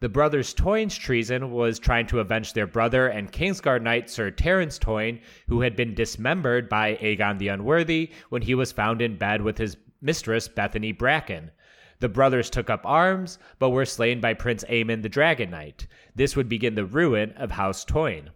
[0.00, 4.78] The brothers Toyne's treason was trying to avenge their brother and Kingsguard knight Sir Terrence
[4.78, 9.42] Toyne, who had been dismembered by Aegon the Unworthy when he was found in bed
[9.42, 11.50] with his mistress Bethany Bracken.
[12.00, 15.86] The brothers took up arms, but were slain by Prince Aemon the Dragon Knight.
[16.14, 18.30] This would begin the ruin of House Toyne.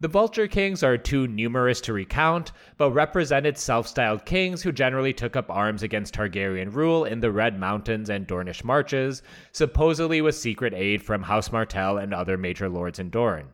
[0.00, 5.12] The Vulture Kings are too numerous to recount, but represented self styled kings who generally
[5.12, 10.36] took up arms against Targaryen rule in the Red Mountains and Dornish marches, supposedly with
[10.36, 13.48] secret aid from House Martell and other major lords in Dorne.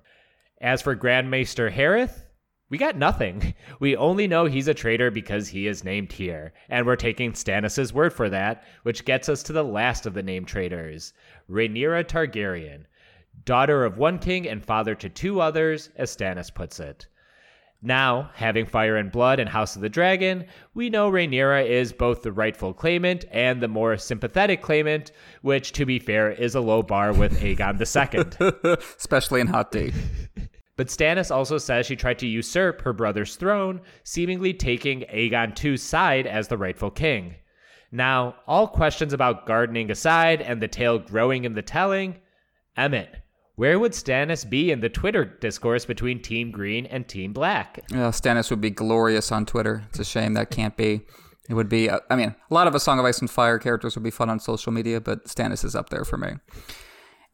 [0.61, 2.24] As for Grand Maester Hareth,
[2.71, 3.55] we got nothing.
[3.81, 7.93] We only know he's a traitor because he is named here, and we're taking Stannis'
[7.93, 11.13] word for that, which gets us to the last of the named traitors,
[11.51, 12.87] Rhaenyra Targaryen
[13.45, 17.07] daughter of one king and father to two others, as Stannis puts it.
[17.83, 22.23] Now, having Fire and Blood and House of the Dragon, we know Rhaenyra is both
[22.23, 25.13] the rightful claimant and the more sympathetic claimant,
[25.43, 28.77] which, to be fair, is a low bar with Aegon II.
[28.99, 29.93] Especially in HotD.
[30.77, 35.83] But Stannis also says she tried to usurp her brother's throne, seemingly taking Aegon II's
[35.83, 37.37] side as the rightful king.
[37.93, 42.17] Now, all questions about gardening aside and the tale growing in the telling,
[42.77, 43.23] Emmett,
[43.55, 47.79] where would Stannis be in the Twitter discourse between Team Green and Team Black?
[47.91, 49.85] Yeah, Stannis would be glorious on Twitter.
[49.91, 51.03] It's a shame that can't be.
[51.49, 53.61] It would be, uh, I mean, a lot of A Song of Ice and Fire
[53.61, 56.33] characters would be fun on social media, but Stannis is up there for me.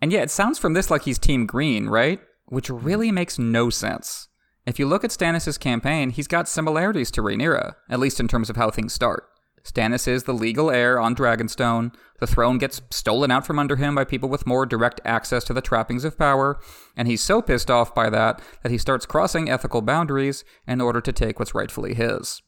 [0.02, 2.20] And yeah, it sounds from this like he's Team Green, right?
[2.50, 2.76] Which hmm.
[2.76, 4.28] really makes no sense.
[4.66, 8.50] If you look at Stannis' campaign, he's got similarities to Rhaenyra, at least in terms
[8.50, 9.26] of how things start.
[9.64, 11.94] Stannis is the legal heir on Dragonstone.
[12.18, 15.52] The throne gets stolen out from under him by people with more direct access to
[15.52, 16.60] the trappings of power,
[16.96, 21.00] and he's so pissed off by that that he starts crossing ethical boundaries in order
[21.00, 22.42] to take what's rightfully his.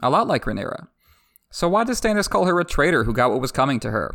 [0.00, 0.88] A lot like Rhaenyra.
[1.50, 4.14] So why does Stannis call her a traitor who got what was coming to her?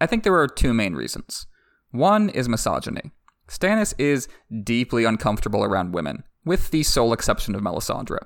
[0.00, 1.46] I think there are two main reasons.
[1.90, 3.12] One is misogyny.
[3.48, 4.28] Stannis is
[4.62, 8.18] deeply uncomfortable around women, with the sole exception of Melisandre.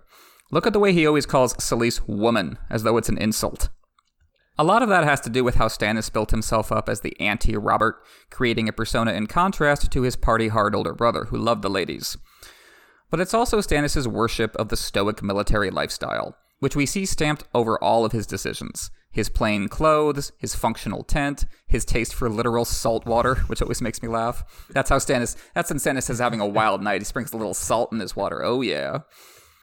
[0.53, 3.69] Look at the way he always calls Selyse woman, as though it's an insult.
[4.59, 7.19] A lot of that has to do with how Stannis built himself up as the
[7.21, 7.97] anti Robert,
[8.31, 12.17] creating a persona in contrast to his party hard older brother who loved the ladies.
[13.11, 17.79] But it's also Stannis' worship of the stoic military lifestyle, which we see stamped over
[17.83, 18.91] all of his decisions.
[19.17, 24.03] His plain clothes, his functional tent, his taste for literal salt water, which always makes
[24.03, 24.45] me laugh.
[24.69, 27.01] That's how Stannis, that's when Stannis is having a wild night.
[27.01, 28.45] He sprinkles a little salt in his water.
[28.45, 28.99] Oh, yeah.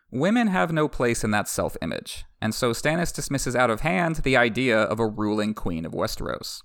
[0.10, 4.22] Women have no place in that self image, and so Stannis dismisses out of hand
[4.24, 6.64] the idea of a ruling queen of Westeros.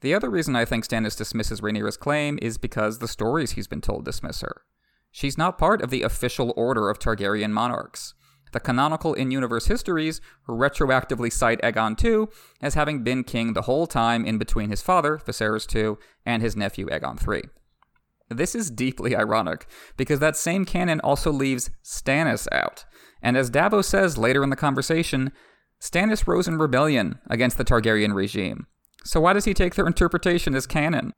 [0.00, 3.80] The other reason I think Stannis dismisses Rhaenyra's claim is because the stories he's been
[3.80, 4.62] told dismiss her.
[5.10, 8.14] She's not part of the official order of Targaryen monarchs.
[8.56, 12.28] The canonical in universe histories retroactively cite Aegon II
[12.62, 16.56] as having been king the whole time in between his father, Viserys II, and his
[16.56, 17.50] nephew Aegon III.
[18.30, 19.66] This is deeply ironic,
[19.98, 22.86] because that same canon also leaves Stannis out.
[23.20, 25.32] And as Davos says later in the conversation,
[25.78, 28.68] Stannis rose in rebellion against the Targaryen regime.
[29.04, 31.12] So why does he take their interpretation as canon?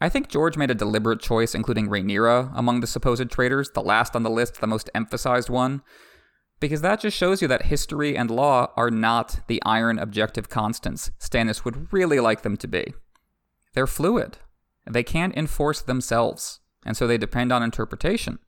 [0.00, 4.16] I think George made a deliberate choice including Rhaenyra among the supposed traitors, the last
[4.16, 5.82] on the list, the most emphasized one,
[6.60, 11.10] because that just shows you that history and law are not the iron objective constants
[11.18, 12.94] Stannis would really like them to be.
[13.74, 14.36] They're fluid.
[14.88, 18.38] They can't enforce themselves, and so they depend on interpretation,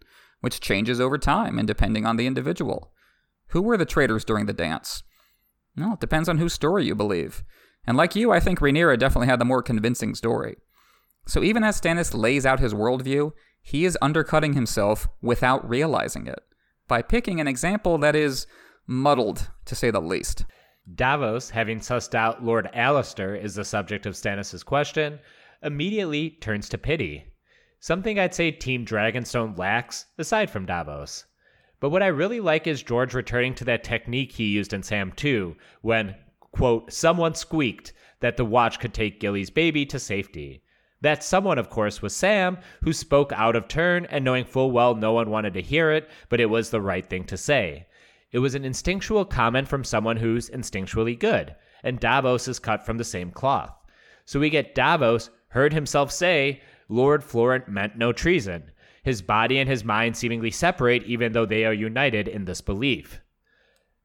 [0.40, 2.92] which changes over time and depending on the individual.
[3.48, 5.02] Who were the traitors during the dance?
[5.76, 7.44] Well, it depends on whose story you believe.
[7.86, 10.56] And like you, I think Rhaenyra definitely had the more convincing story.
[11.26, 13.32] So even as Stannis lays out his worldview,
[13.62, 16.40] he is undercutting himself without realizing it
[16.88, 18.46] by picking an example that is
[18.86, 20.44] muddled, to say the least.
[20.94, 25.20] Davos, having sussed out Lord Alester is the subject of Stannis' question,
[25.62, 27.24] immediately turns to pity.
[27.78, 31.24] Something I'd say Team Dragonstone lacks, aside from Davos.
[31.80, 35.12] But what I really like is George returning to that technique he used in Sam
[35.12, 36.14] 2 when,
[36.52, 40.61] quote, someone squeaked that the watch could take Gilly's baby to safety.
[41.02, 44.94] That someone, of course, was Sam, who spoke out of turn and knowing full well
[44.94, 47.86] no one wanted to hear it, but it was the right thing to say.
[48.30, 52.98] It was an instinctual comment from someone who's instinctually good, and Davos is cut from
[52.98, 53.74] the same cloth.
[54.24, 58.70] So we get Davos heard himself say, Lord Florent meant no treason,
[59.02, 63.20] his body and his mind seemingly separate even though they are united in this belief.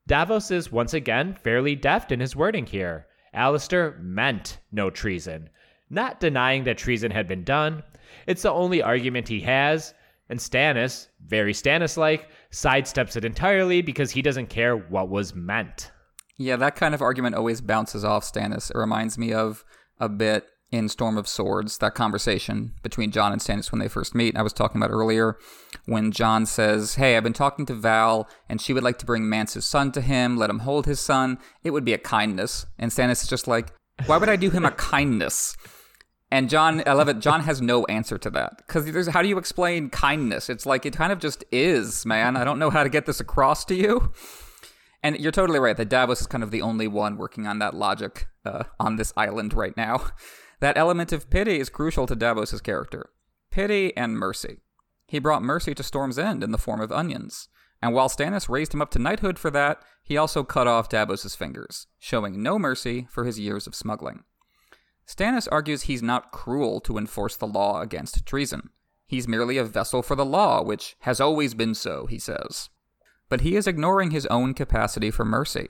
[0.08, 3.06] Davos is once again fairly deft in his wording here.
[3.36, 5.50] Alester meant no treason,
[5.90, 7.84] not denying that treason had been done.
[8.26, 9.94] It's the only argument he has,
[10.30, 15.92] and Stannis, very Stannis like, sidesteps it entirely because he doesn't care what was meant.
[16.38, 18.70] Yeah, that kind of argument always bounces off Stannis.
[18.70, 19.64] It reminds me of
[20.00, 24.14] a bit in Storm of Swords, that conversation between Jon and Stannis when they first
[24.14, 24.36] meet.
[24.36, 25.38] I was talking about earlier
[25.86, 29.24] when Jon says, Hey, I've been talking to Val, and she would like to bring
[29.24, 31.40] Mance's son to him, let him hold his son.
[31.64, 32.66] It would be a kindness.
[32.78, 33.72] And Stannis is just like,
[34.06, 35.56] Why would I do him a kindness?
[36.30, 37.20] And Jon, I love it.
[37.20, 40.50] Jon has no answer to that because how do you explain kindness?
[40.50, 42.36] It's like it kind of just is, man.
[42.36, 44.12] I don't know how to get this across to you.
[45.04, 47.74] And you're totally right that Davos is kind of the only one working on that
[47.74, 50.08] logic uh, on this island right now.
[50.60, 53.12] That element of pity is crucial to Davos's character.
[53.52, 54.58] Pity and mercy.
[55.06, 57.48] He brought mercy to Storm's End in the form of onions.
[57.80, 61.36] And while Stannis raised him up to knighthood for that, he also cut off Davos's
[61.36, 64.24] fingers, showing no mercy for his years of smuggling.
[65.08, 68.70] Stannis argues he's not cruel to enforce the law against treason.
[69.08, 72.70] He's merely a vessel for the law, which has always been so, he says.
[73.30, 75.68] But he is ignoring his own capacity for mercy.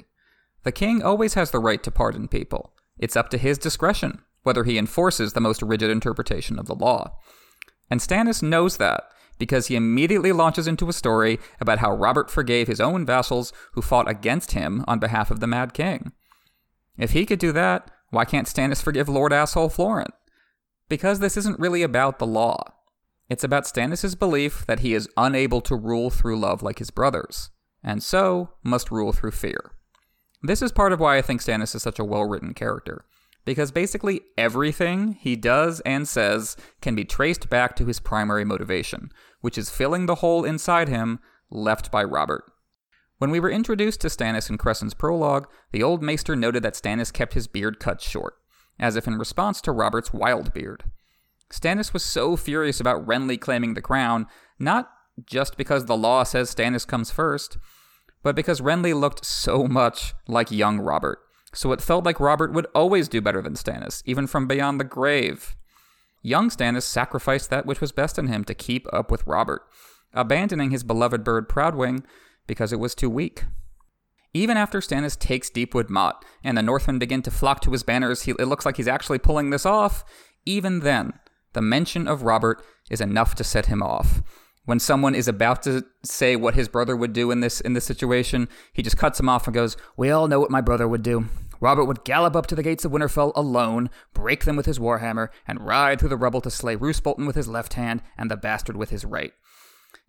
[0.63, 2.73] The king always has the right to pardon people.
[2.97, 7.19] It's up to his discretion whether he enforces the most rigid interpretation of the law.
[7.89, 9.03] And Stannis knows that,
[9.37, 13.81] because he immediately launches into a story about how Robert forgave his own vassals who
[13.81, 16.13] fought against him on behalf of the Mad King.
[16.97, 20.13] If he could do that, why can't Stannis forgive Lord Asshole Florent?
[20.89, 22.63] Because this isn't really about the law.
[23.29, 27.49] It's about Stannis' belief that he is unable to rule through love like his brothers,
[27.83, 29.71] and so must rule through fear.
[30.41, 33.03] This is part of why I think Stannis is such a well written character,
[33.43, 39.11] because basically everything he does and says can be traced back to his primary motivation,
[39.41, 42.43] which is filling the hole inside him left by Robert.
[43.17, 47.11] When we were introduced to Stannis in Cressen's prologue, the old maester noted that Stannis
[47.11, 48.35] kept his beard cut short,
[48.79, 50.83] as if in response to Robert's wild beard.
[51.51, 54.27] Stannis was so furious about Renly claiming the crown,
[54.59, 54.91] not
[55.25, 57.57] just because the law says Stannis comes first,
[58.21, 61.19] but because Renly looked so much like young Robert.
[61.53, 64.83] So it felt like Robert would always do better than Stannis, even from beyond the
[64.83, 65.55] grave.
[66.21, 69.63] Young Stannis sacrificed that which was best in him to keep up with Robert,
[70.13, 72.03] abandoning his beloved bird Proudwing
[72.47, 73.43] because it was too weak.
[74.33, 78.23] Even after Stannis takes Deepwood Motte and the Northmen begin to flock to his banners,
[78.23, 80.03] he, it looks like he's actually pulling this off.
[80.45, 81.13] Even then,
[81.53, 84.21] the mention of Robert is enough to set him off.
[84.65, 87.85] When someone is about to say what his brother would do in this in this
[87.85, 91.03] situation, he just cuts him off and goes, "We all know what my brother would
[91.03, 91.27] do.
[91.61, 95.29] Robert would gallop up to the gates of Winterfell alone, break them with his warhammer,
[95.47, 98.37] and ride through the rubble to slay Roose Bolton with his left hand and the
[98.37, 99.31] bastard with his right."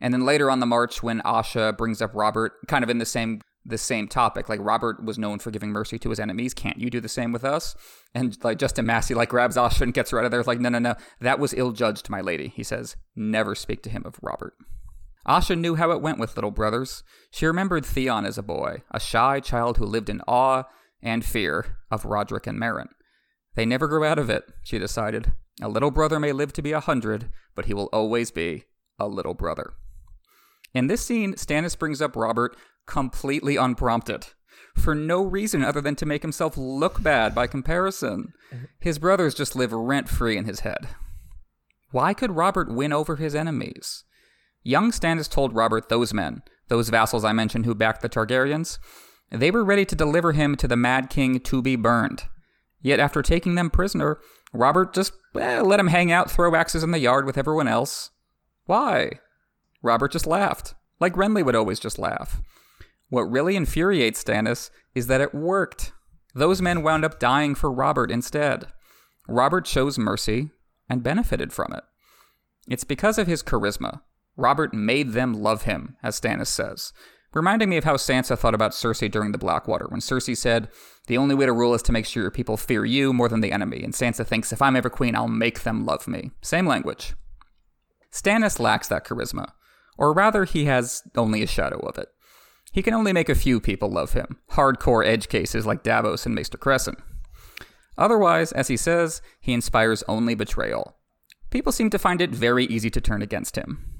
[0.00, 3.06] And then later on the march, when Asha brings up Robert, kind of in the
[3.06, 6.54] same the same topic, like Robert was known for giving mercy to his enemies.
[6.54, 7.74] Can't you do the same with us?
[8.14, 10.42] And like Justin Massey like grabs Asha and gets her out of there.
[10.42, 12.48] Like, no, no, no, that was ill judged, my lady.
[12.48, 14.54] He says, never speak to him of Robert.
[15.26, 17.02] Asha knew how it went with little brothers.
[17.30, 20.64] She remembered Theon as a boy, a shy child who lived in awe
[21.02, 22.88] and fear of Rodrik and Maron.
[23.54, 25.32] They never grew out of it, she decided.
[25.60, 28.64] A little brother may live to be a hundred, but he will always be
[28.98, 29.74] a little brother.
[30.74, 32.56] In this scene, Stannis brings up Robert
[32.86, 34.28] completely unprompted,
[34.74, 38.32] for no reason other than to make himself look bad by comparison.
[38.80, 40.88] His brothers just live rent free in his head.
[41.90, 44.04] Why could Robert win over his enemies?
[44.62, 48.78] Young Stannis told Robert those men, those vassals I mentioned who backed the Targaryens,
[49.30, 52.24] they were ready to deliver him to the Mad King to be burned.
[52.80, 54.18] Yet after taking them prisoner,
[54.52, 58.10] Robert just eh, let him hang out, throw axes in the yard with everyone else.
[58.66, 59.20] Why?
[59.82, 62.40] Robert just laughed, like Renly would always just laugh.
[63.08, 65.92] What really infuriates Stannis is that it worked.
[66.34, 68.66] Those men wound up dying for Robert instead.
[69.28, 70.50] Robert chose mercy
[70.88, 71.84] and benefited from it.
[72.68, 74.00] It's because of his charisma.
[74.36, 76.92] Robert made them love him, as Stannis says,
[77.34, 80.68] reminding me of how Sansa thought about Cersei during the Blackwater, when Cersei said,
[81.06, 83.40] The only way to rule is to make sure your people fear you more than
[83.40, 86.30] the enemy, and Sansa thinks, If I'm ever queen, I'll make them love me.
[86.40, 87.14] Same language.
[88.12, 89.50] Stannis lacks that charisma,
[89.98, 92.08] or rather, he has only a shadow of it.
[92.72, 96.34] He can only make a few people love him, hardcore edge cases like Davos and
[96.34, 96.96] Maester Cressen.
[97.98, 100.96] Otherwise, as he says, he inspires only betrayal.
[101.50, 103.98] People seem to find it very easy to turn against him.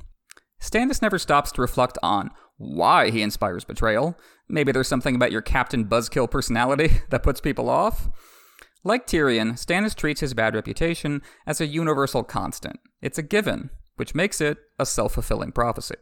[0.60, 4.18] Stannis never stops to reflect on why he inspires betrayal.
[4.48, 8.08] Maybe there's something about your Captain Buzzkill personality that puts people off.
[8.84, 12.78] Like Tyrion, Stannis treats his bad reputation as a universal constant.
[13.02, 15.96] It's a given, which makes it a self fulfilling prophecy.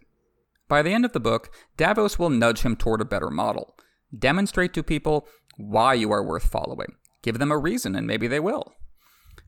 [0.68, 3.76] By the end of the book, Davos will nudge him toward a better model.
[4.16, 5.26] Demonstrate to people
[5.56, 6.96] why you are worth following.
[7.22, 8.74] Give them a reason, and maybe they will.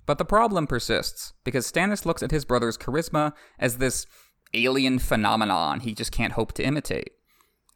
[0.07, 4.07] But the problem persists, because Stannis looks at his brother's charisma as this
[4.55, 7.11] alien phenomenon he just can't hope to imitate.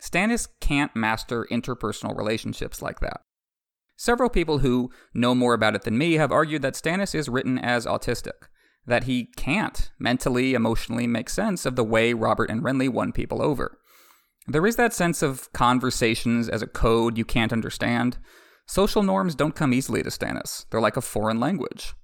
[0.00, 3.20] Stannis can't master interpersonal relationships like that.
[3.96, 7.58] Several people who know more about it than me have argued that Stannis is written
[7.58, 8.48] as autistic,
[8.86, 13.42] that he can't mentally, emotionally make sense of the way Robert and Renly won people
[13.42, 13.78] over.
[14.46, 18.18] There is that sense of conversations as a code you can't understand.
[18.66, 21.94] Social norms don't come easily to Stannis, they're like a foreign language.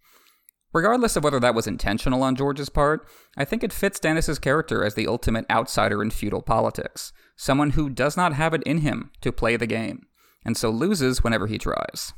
[0.72, 4.84] Regardless of whether that was intentional on George's part, I think it fits Stannis' character
[4.84, 9.10] as the ultimate outsider in feudal politics, someone who does not have it in him
[9.22, 10.06] to play the game,
[10.44, 12.12] and so loses whenever he tries.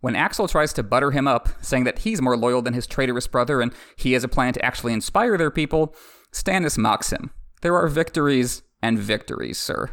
[0.00, 3.26] When Axel tries to butter him up, saying that he's more loyal than his traitorous
[3.26, 5.94] brother and he has a plan to actually inspire their people,
[6.32, 7.30] Stannis mocks him.
[7.62, 9.90] There are victories and victories, sir.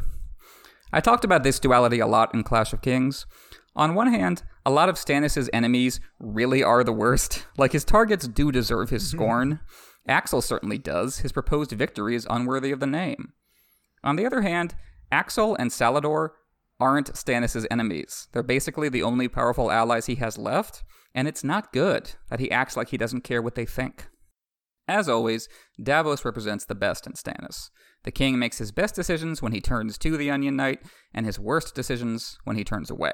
[0.92, 3.26] I talked about this duality a lot in Clash of Kings.
[3.74, 7.46] On one hand, a lot of Stannis' enemies really are the worst.
[7.56, 9.16] Like his targets do deserve his mm-hmm.
[9.16, 9.60] scorn.
[10.06, 11.18] Axel certainly does.
[11.18, 13.32] His proposed victory is unworthy of the name.
[14.02, 14.74] On the other hand,
[15.10, 16.30] Axel and Salladhor
[16.84, 18.28] aren't Stannis' enemies.
[18.32, 22.50] They're basically the only powerful allies he has left, and it's not good that he
[22.50, 24.08] acts like he doesn't care what they think.
[24.86, 25.48] As always,
[25.82, 27.70] Davos represents the best in Stannis.
[28.02, 30.80] The king makes his best decisions when he turns to the Onion Knight,
[31.14, 33.12] and his worst decisions when he turns away.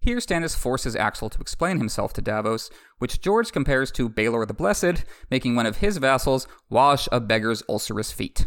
[0.00, 4.54] Here, Stannis forces Axel to explain himself to Davos, which George compares to Baelor the
[4.54, 8.46] Blessed, making one of his vassals wash a beggar's ulcerous feet.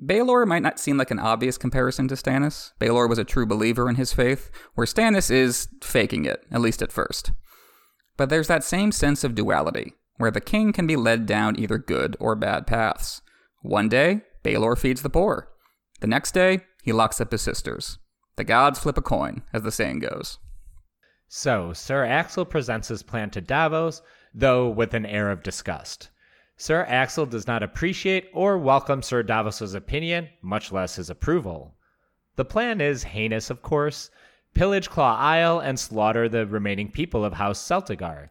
[0.00, 2.72] Baelor might not seem like an obvious comparison to Stannis.
[2.80, 6.82] Baelor was a true believer in his faith, where Stannis is faking it, at least
[6.82, 7.32] at first.
[8.16, 11.78] But there's that same sense of duality, where the king can be led down either
[11.78, 13.22] good or bad paths.
[13.60, 15.48] One day, Baelor feeds the poor.
[16.00, 17.98] The next day, he locks up his sisters.
[18.36, 20.38] The gods flip a coin, as the saying goes.
[21.28, 24.02] So, Sir Axel presents his plan to Davos,
[24.34, 26.10] though with an air of disgust.
[26.62, 31.74] Sir Axel does not appreciate or welcome Sir Davos's opinion, much less his approval.
[32.36, 34.12] The plan is heinous, of course
[34.54, 38.28] pillage Claw Isle and slaughter the remaining people of House Celtigar.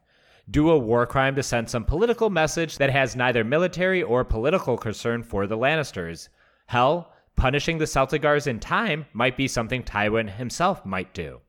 [0.49, 4.77] Do a war crime to send some political message that has neither military or political
[4.77, 6.29] concern for the Lannisters.
[6.67, 11.41] Hell, punishing the Celtigars in time might be something Tywin himself might do.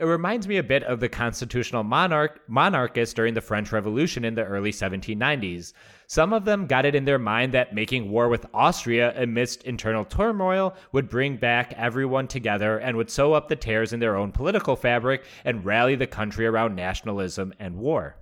[0.00, 4.34] It reminds me a bit of the constitutional monarch monarchists during the French Revolution in
[4.34, 5.74] the early 1790s.
[6.06, 10.06] Some of them got it in their mind that making war with Austria amidst internal
[10.06, 14.32] turmoil would bring back everyone together and would sew up the tears in their own
[14.32, 18.16] political fabric and rally the country around nationalism and war.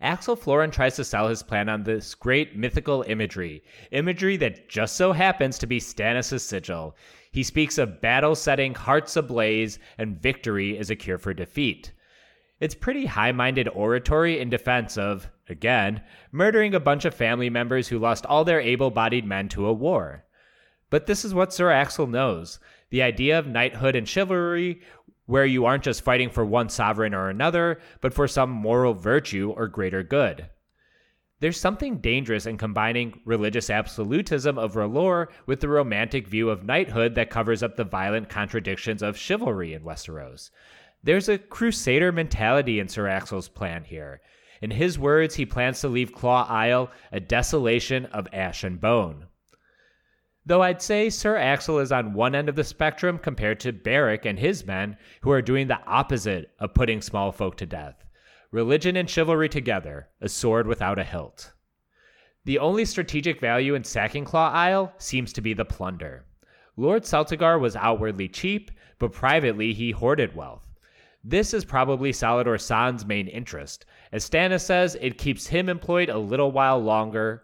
[0.00, 4.96] Axel Florent tries to sell his plan on this great mythical imagery, imagery that just
[4.96, 6.96] so happens to be Stannis' sigil.
[7.30, 11.92] He speaks of battle setting hearts ablaze and victory is a cure for defeat.
[12.60, 16.02] It's pretty high minded oratory in defense of, again,
[16.32, 19.72] murdering a bunch of family members who lost all their able bodied men to a
[19.72, 20.24] war.
[20.90, 22.58] But this is what Sir Axel knows
[22.90, 24.80] the idea of knighthood and chivalry
[25.26, 29.52] where you aren't just fighting for one sovereign or another, but for some moral virtue
[29.54, 30.48] or greater good.
[31.40, 37.14] There's something dangerous in combining religious absolutism of R'hllor with the romantic view of knighthood
[37.14, 40.50] that covers up the violent contradictions of chivalry in Westeros.
[41.04, 44.20] There's a crusader mentality in Sir Axel's plan here.
[44.60, 49.26] In his words, he plans to leave Claw Isle a desolation of ash and bone.
[50.44, 54.24] Though I'd say Sir Axel is on one end of the spectrum compared to Beric
[54.24, 58.02] and his men, who are doing the opposite of putting small folk to death.
[58.50, 61.52] Religion and chivalry together, a sword without a hilt.
[62.46, 66.24] The only strategic value in sacking Claw Isle seems to be the plunder.
[66.74, 70.66] Lord Celtigar was outwardly cheap, but privately he hoarded wealth.
[71.22, 73.84] This is probably Salladhor Saan's main interest.
[74.12, 77.42] As Stannis says, it keeps him employed a little while longer.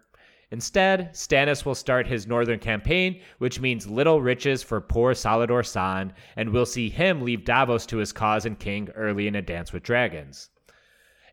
[0.50, 6.12] Instead, Stannis will start his northern campaign, which means little riches for poor Salladhor Saan,
[6.36, 9.70] and we'll see him leave Davos to his cause and king early in A Dance
[9.70, 10.48] with Dragons.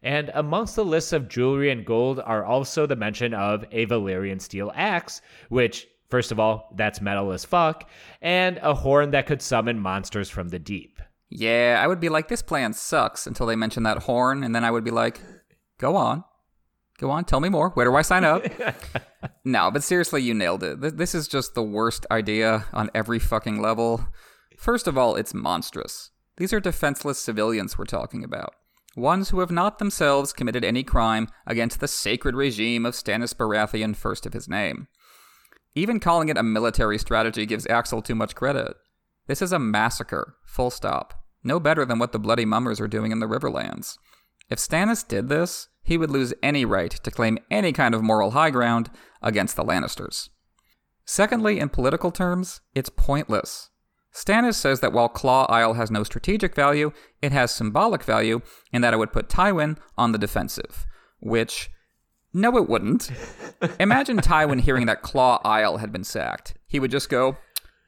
[0.03, 4.41] And amongst the lists of jewelry and gold are also the mention of a Valyrian
[4.41, 7.89] steel axe, which, first of all, that's metal as fuck,
[8.21, 10.99] and a horn that could summon monsters from the deep.
[11.29, 14.65] Yeah, I would be like, this plan sucks until they mention that horn, and then
[14.65, 15.21] I would be like,
[15.77, 16.23] go on.
[16.99, 17.69] Go on, tell me more.
[17.69, 18.43] Where do I sign up?
[19.45, 20.97] no, but seriously, you nailed it.
[20.97, 24.05] This is just the worst idea on every fucking level.
[24.57, 26.11] First of all, it's monstrous.
[26.37, 28.53] These are defenseless civilians we're talking about.
[28.95, 33.95] Ones who have not themselves committed any crime against the sacred regime of Stannis Baratheon,
[33.95, 34.87] first of his name.
[35.75, 38.75] Even calling it a military strategy gives Axel too much credit.
[39.27, 43.11] This is a massacre, full stop no better than what the Bloody Mummers are doing
[43.11, 43.97] in the Riverlands.
[44.49, 48.31] If Stannis did this, he would lose any right to claim any kind of moral
[48.31, 50.29] high ground against the Lannisters.
[51.05, 53.70] Secondly, in political terms, it's pointless.
[54.13, 56.91] Stannis says that while Claw Isle has no strategic value,
[57.21, 58.41] it has symbolic value
[58.73, 60.85] in that it would put Tywin on the defensive.
[61.21, 61.69] Which,
[62.33, 63.09] no, it wouldn't.
[63.79, 66.55] Imagine Tywin hearing that Claw Isle had been sacked.
[66.67, 67.37] He would just go,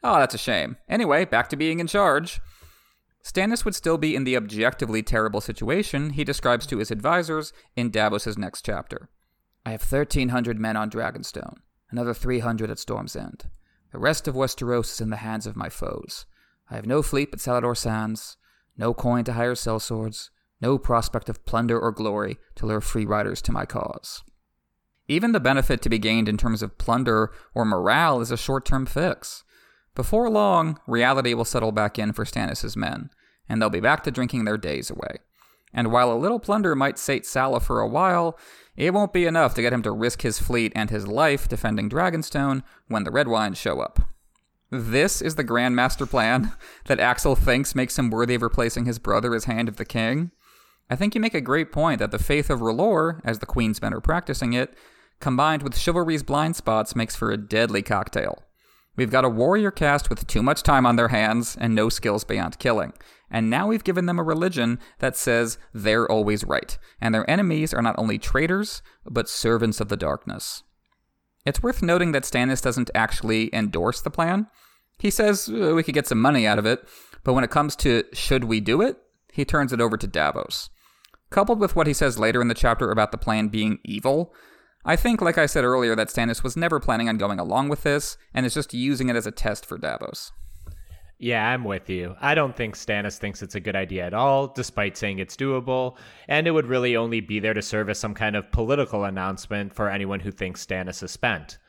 [0.04, 0.78] Oh, that's a shame.
[0.90, 2.42] Anyway, back to being in charge.
[3.24, 7.90] Stannis would still be in the objectively terrible situation he describes to his advisors in
[7.90, 9.10] Davos's next chapter.
[9.66, 11.56] I have 1,300 men on Dragonstone,
[11.90, 13.46] another 300 at Storm's End.
[13.94, 16.26] The rest of Westeros is in the hands of my foes.
[16.70, 18.38] I have no fleet but Salladhor Saan's,
[18.76, 23.40] no coin to hire sellswords, no prospect of plunder or glory to lure free riders
[23.44, 24.24] to my cause.
[25.08, 28.66] Even the benefit to be gained in terms of plunder or morale is a short
[28.66, 29.44] term fix.
[29.94, 33.12] Before long, reality will settle back in for Stannis' men,
[33.48, 35.18] and they'll be back to drinking their days away.
[35.74, 38.38] And while a little plunder might sate Salla for a while,
[38.76, 41.90] it won't be enough to get him to risk his fleet and his life defending
[41.90, 44.00] Dragonstone when the Redwynes show up.
[44.72, 46.54] This is the Grand Master plan
[46.86, 50.32] that Axel thinks makes him worthy of replacing his brother as Hand of the King.
[50.90, 53.82] I think you make a great point that the faith of R'hllor, as the Queen's
[53.82, 54.76] men are practicing it,
[55.20, 58.44] combined with chivalry's blind spots, makes for a deadly cocktail.
[58.96, 62.24] We've got a warrior caste with too much time on their hands and no skills
[62.24, 62.94] beyond killing.
[63.32, 67.74] And now we've given them a religion that says they're always right, and their enemies
[67.74, 70.62] are not only traitors, but servants of the darkness.
[71.44, 74.48] It's worth noting that Stannis doesn't actually endorse the plan.
[75.00, 76.88] He says uh, we could get some money out of it,
[77.24, 78.98] but when it comes to should we do it,
[79.32, 80.70] he turns it over to Davos.
[81.32, 84.34] Coupled with what he says later in the chapter about the plan being evil,
[84.86, 87.84] I think, like I said earlier, that Stannis was never planning on going along with
[87.84, 90.32] this and is just using it as a test for Davos.
[91.20, 92.16] Yeah, I'm with you.
[92.20, 95.96] I don't think Stannis thinks it's a good idea at all, despite saying it's doable,
[96.28, 99.74] and it would really only be there to serve as some kind of political announcement
[99.74, 101.60] for anyone who thinks Stannis is spent.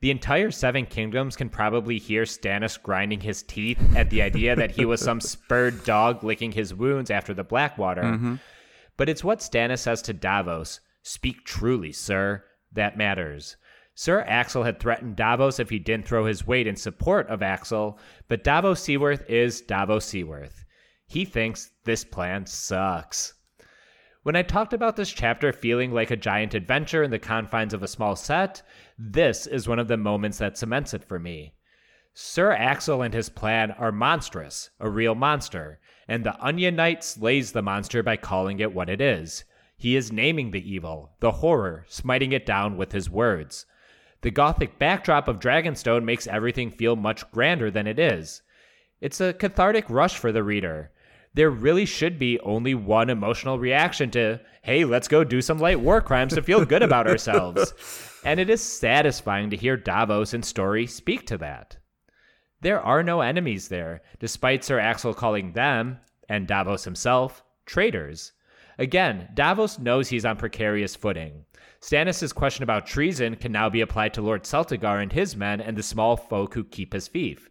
[0.00, 4.70] The entire Seven Kingdoms can probably hear Stannis grinding his teeth at the idea that
[4.70, 8.02] he was some spurred dog licking his wounds after the Blackwater.
[8.02, 8.34] Mm-hmm.
[8.96, 12.44] But it's what Stannis says to Davos Speak truly, sir.
[12.72, 13.56] That matters.
[13.94, 18.00] Sir Axel had threatened Davos if he didn't throw his weight in support of Axel,
[18.26, 20.64] but Davos Seaworth is Davos Seaworth.
[21.06, 23.34] He thinks this plan sucks.
[24.24, 27.84] When I talked about this chapter feeling like a giant adventure in the confines of
[27.84, 28.62] a small set,
[28.98, 31.54] this is one of the moments that cements it for me.
[32.14, 35.78] Sir Axel and his plan are monstrous, a real monster,
[36.08, 39.44] and the Onion Knight slays the monster by calling it what it is
[39.76, 43.66] he is naming the evil, the horror, smiting it down with his words.
[44.22, 48.42] The gothic backdrop of Dragonstone makes everything feel much grander than it is.
[49.00, 50.90] It's a cathartic rush for the reader.
[51.34, 55.80] There really should be only one emotional reaction to, hey, let's go do some light
[55.80, 57.74] war crimes to feel good about ourselves.
[58.24, 61.76] And it is satisfying to hear Davos and Story speak to that.
[62.60, 65.98] There are no enemies there, despite Sir Axel calling them,
[66.28, 68.32] and Davos himself, traitors.
[68.78, 71.46] Again, Davos knows he's on precarious footing.
[71.80, 75.76] Stannis' question about treason can now be applied to Lord Celtigar and his men and
[75.76, 77.48] the small folk who keep his fief.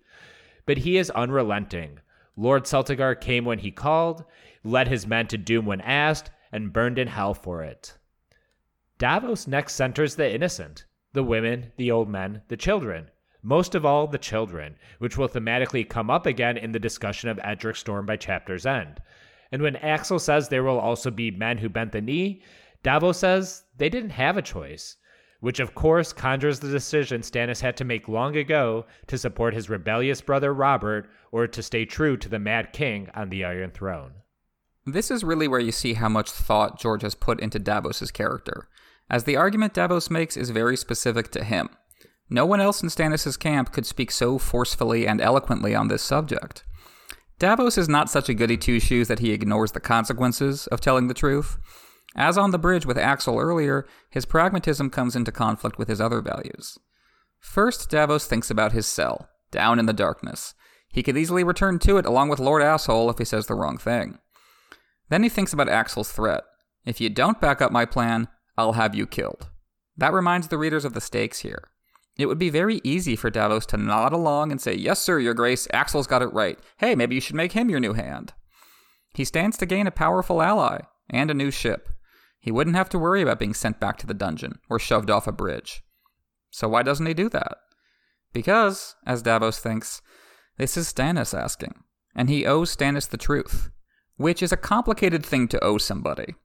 [0.66, 2.00] But he is unrelenting.
[2.36, 4.26] Lord Celtigar came when he called,
[4.64, 7.98] led his men to doom when asked, and burned in hell for it.
[8.98, 13.10] Davos next centers the innocent the women, the old men, the children.
[13.42, 17.40] Most of all, the children, which will thematically come up again in the discussion of
[17.42, 19.02] Edric Storm by chapter's end.
[19.52, 22.42] And when Axel says there will also be men who bent the knee,
[22.84, 24.98] Davos says they didn't have a choice,
[25.40, 29.70] which of course conjures the decision Stannis had to make long ago to support his
[29.70, 34.14] rebellious brother Robert or to stay true to the Mad King on the Iron Throne.
[34.86, 38.68] This is really where you see how much thought George has put into Davos's character,
[39.10, 41.70] as the argument Davos makes is very specific to him.
[42.30, 46.64] No one else in Stannis' camp could speak so forcefully and eloquently on this subject.
[47.38, 51.08] Davos is not such a goody two shoes that he ignores the consequences of telling
[51.08, 51.58] the truth.
[52.16, 56.22] As on the bridge with Axel earlier, his pragmatism comes into conflict with his other
[56.22, 56.78] values.
[57.40, 60.54] First, Davos thinks about his cell, down in the darkness.
[60.88, 63.78] He could easily return to it along with Lord Asshole if he says the wrong
[63.78, 64.20] thing.
[65.10, 66.44] Then he thinks about Axel's threat.
[66.86, 69.50] If you don't back up my plan, I'll have you killed.
[69.98, 71.70] That reminds the readers of the stakes here.
[72.18, 75.34] It would be very easy for Davos to nod along and say, Yes, sir, your
[75.34, 76.58] grace, Axel's got it right.
[76.78, 78.34] Hey, maybe you should make him your new hand.
[79.14, 81.90] He stands to gain a powerful ally and a new ship.
[82.40, 85.28] He wouldn't have to worry about being sent back to the dungeon or shoved off
[85.28, 85.84] a bridge.
[86.52, 87.58] So why doesn't he do that?
[88.34, 90.02] Because, as Davos thinks,
[90.58, 91.76] this is Stannis asking,
[92.16, 93.70] and he owes Stannis the truth,
[94.18, 96.36] which is a complicated thing to owe somebody.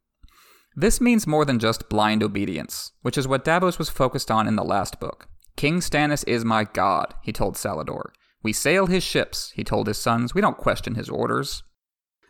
[0.75, 4.57] This means more than just blind obedience, which is what Davos was focused on in
[4.57, 5.29] the last book.
[5.56, 8.10] King Stannis is my god, he told Salladhor.
[8.43, 10.35] We sail his ships, he told his sons.
[10.35, 11.62] We don't question his orders.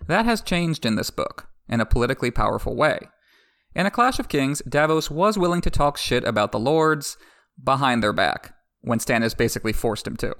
[0.07, 3.09] That has changed in this book, in a politically powerful way.
[3.75, 7.17] In A Clash of Kings, Davos was willing to talk shit about the lords
[7.63, 10.35] behind their back, when Stannis basically forced him to.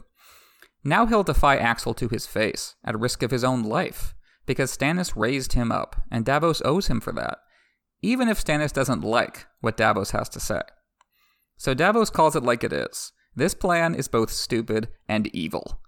[0.83, 4.15] Now he'll defy Axel to his face, at risk of his own life,
[4.47, 7.39] because Stannis raised him up, and Davos owes him for that,
[8.03, 10.63] even if Stannis doesn't like what Davos has to say.
[11.61, 13.13] So Davos calls it like it is.
[13.37, 15.83] This plan is both stupid and evil.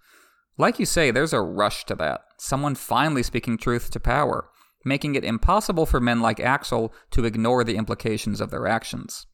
[0.58, 4.50] Like you say, there's a rush to that, someone finally speaking truth to power,
[4.84, 9.26] making it impossible for men like Axel to ignore the implications of their actions.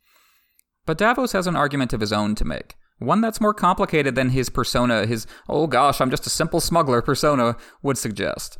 [0.86, 4.30] But Davos has an argument of his own to make, one that's more complicated than
[4.30, 8.58] his persona, his, oh gosh, I'm just a simple smuggler persona, would suggest.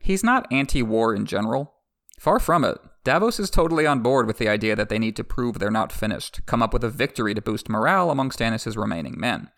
[0.00, 1.74] He's not anti war in general.
[2.18, 2.78] Far from it.
[3.06, 5.92] Davos is totally on board with the idea that they need to prove they're not
[5.92, 9.48] finished, come up with a victory to boost morale among Stannis' remaining men.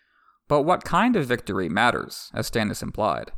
[0.47, 3.31] But what kind of victory matters, as Stannis implied.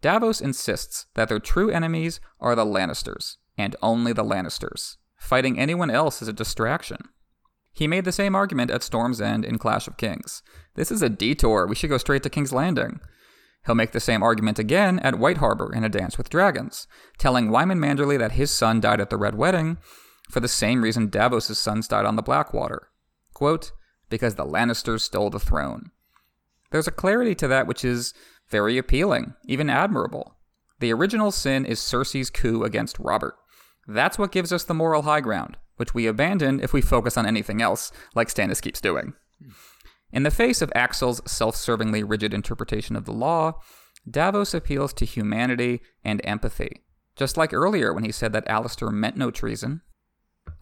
[0.00, 4.96] Davos insists that their true enemies are the Lannisters, and only the Lannisters.
[5.20, 7.08] Fighting anyone else is a distraction.
[7.72, 10.42] He made the same argument at Storm's End in Clash of Kings.
[10.74, 11.68] This is a detour.
[11.68, 12.98] We should go straight to King's Landing.
[13.68, 16.86] He'll make the same argument again at White Harbor in A Dance with Dragons,
[17.18, 19.76] telling Wyman Manderly that his son died at the Red Wedding
[20.30, 22.88] for the same reason Davos' sons died on the Blackwater.
[23.34, 23.72] Quote,
[24.08, 25.90] because the Lannisters stole the throne.
[26.70, 28.14] There's a clarity to that which is
[28.48, 30.36] very appealing, even admirable.
[30.80, 33.34] The original sin is Cersei's coup against Robert.
[33.86, 37.26] That's what gives us the moral high ground, which we abandon if we focus on
[37.26, 39.12] anything else, like Stannis keeps doing.
[40.12, 43.60] In the face of Axel's self servingly rigid interpretation of the law,
[44.08, 46.82] Davos appeals to humanity and empathy,
[47.16, 49.82] just like earlier when he said that Alester meant no treason.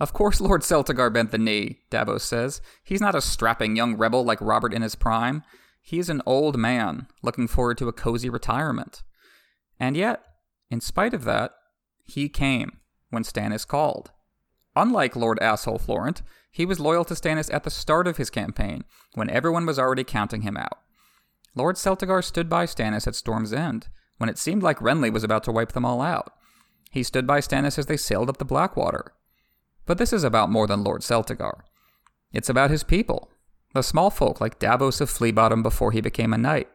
[0.00, 2.60] Of course, Lord Celtigar bent the knee, Davos says.
[2.82, 5.42] He's not a strapping young rebel like Robert in his prime.
[5.80, 9.02] He's an old man looking forward to a cozy retirement.
[9.78, 10.22] And yet,
[10.70, 11.52] in spite of that,
[12.04, 12.78] he came
[13.10, 14.10] when Stannis called.
[14.74, 16.22] Unlike Lord Asshole Florent,
[16.56, 20.04] he was loyal to Stannis at the start of his campaign, when everyone was already
[20.04, 20.78] counting him out.
[21.54, 25.44] Lord Celtigar stood by Stannis at Storm's End, when it seemed like Renly was about
[25.44, 26.32] to wipe them all out.
[26.90, 29.12] He stood by Stannis as they sailed up the Blackwater.
[29.84, 31.60] But this is about more than Lord Celtigar.
[32.32, 33.30] It's about his people,
[33.74, 36.70] the small folk like Davos of Fleabottom before he became a knight.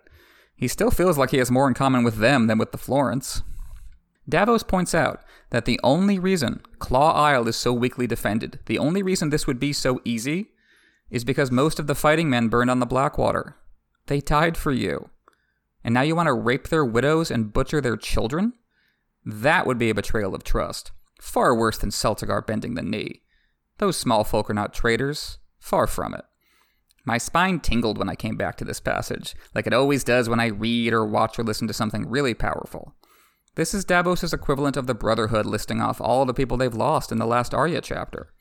[0.56, 3.42] He still feels like he has more in common with them than with the Florents.
[4.30, 9.04] Davos points out that the only reason Claw Isle is so weakly defended, the only
[9.04, 10.52] reason this would be so easy,
[11.10, 13.58] is because most of the fighting men burned on the Blackwater.
[14.08, 15.10] They died for you.
[15.84, 18.54] And now you want to rape their widows and butcher their children?
[19.26, 20.92] That would be a betrayal of trust.
[21.20, 23.22] Far worse than Celtigar bending the knee.
[23.78, 25.40] Those small folk are not traitors.
[25.60, 26.26] Far from it.
[27.06, 30.40] My spine tingled when I came back to this passage, like it always does when
[30.40, 32.96] I read or watch or listen to something really powerful.
[33.56, 37.18] This is Davos' equivalent of the Brotherhood listing off all the people they've lost in
[37.18, 38.32] the last Arya chapter.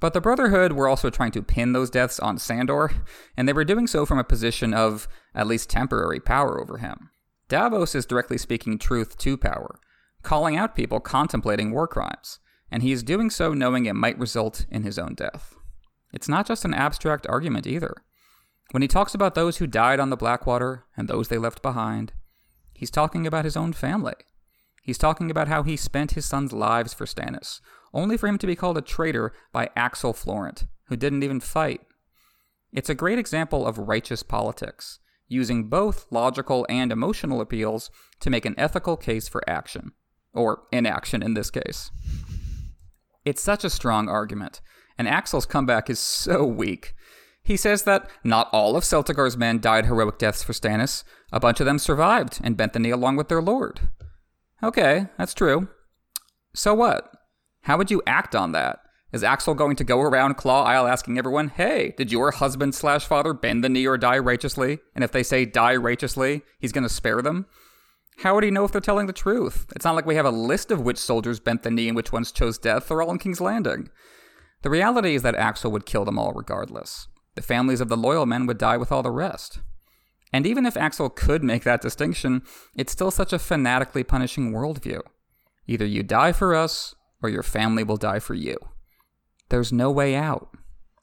[0.00, 2.90] But the Brotherhood were also trying to pin those deaths on Sandor,
[3.36, 7.10] and they were doing so from a position of at least temporary power over him.
[7.48, 9.78] Davos is directly speaking truth to power,
[10.22, 12.38] calling out people contemplating war crimes,
[12.70, 15.54] and he is doing so knowing it might result in his own death.
[16.12, 17.94] It's not just an abstract argument either.
[18.70, 22.14] When he talks about those who died on the Blackwater and those they left behind,
[22.82, 24.16] He's talking about his own family.
[24.82, 27.60] He's talking about how he spent his sons' lives for Stannis,
[27.94, 31.82] only for him to be called a traitor by Axel Florent, who didn't even fight.
[32.72, 34.98] It's a great example of righteous politics,
[35.28, 37.88] using both logical and emotional appeals
[38.18, 39.92] to make an ethical case for action.
[40.34, 41.92] or inaction in this case.
[43.24, 44.60] It's such a strong argument,
[44.98, 46.96] and Axel's comeback is so weak.
[47.44, 51.02] He says that not all of Celtigar's men died heroic deaths for Stannis.
[51.32, 53.80] A bunch of them survived and bent the knee along with their lord.
[54.62, 55.68] Okay, that's true.
[56.54, 57.10] So what?
[57.62, 58.80] How would you act on that?
[59.12, 63.06] Is Axel going to go around Claw Isle asking everyone, hey, did your husband slash
[63.06, 64.78] father bend the knee or die righteously?
[64.94, 67.46] And if they say die righteously, he's going to spare them?
[68.18, 69.66] How would he know if they're telling the truth?
[69.74, 72.12] It's not like we have a list of which soldiers bent the knee and which
[72.12, 72.88] ones chose death.
[72.88, 73.90] They're all in King's Landing.
[74.62, 77.08] The reality is that Axel would kill them all regardless.
[77.34, 79.60] The families of the loyal men would die with all the rest.
[80.32, 82.42] And even if Axel could make that distinction,
[82.74, 85.00] it's still such a fanatically punishing worldview.
[85.66, 88.56] Either you die for us, or your family will die for you.
[89.48, 90.48] There's no way out.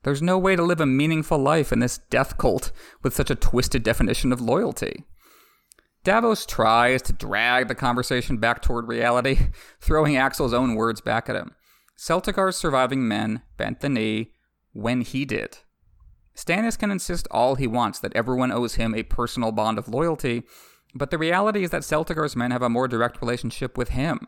[0.04, 2.72] There's no way to live a meaningful life in this death cult
[3.04, 5.04] with such a twisted definition of loyalty.
[6.04, 9.38] Davos tries to drag the conversation back toward reality,
[9.82, 11.54] throwing Axel's own words back at him.
[11.98, 14.32] Celtigar's surviving men bent the knee
[14.72, 15.60] when he did.
[16.40, 20.44] Stannis can insist all he wants that everyone owes him a personal bond of loyalty,
[20.96, 24.26] but the reality is that Celtigar's men have a more direct relationship with him.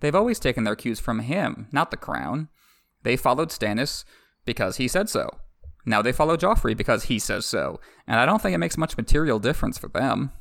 [0.00, 2.48] They've always taken their cues from him, not the crown.
[3.04, 4.04] They followed Stannis
[4.44, 5.30] because he said so.
[5.86, 8.96] Now they follow Joffrey because he says so, and I don't think it makes much
[8.96, 10.32] material difference for them.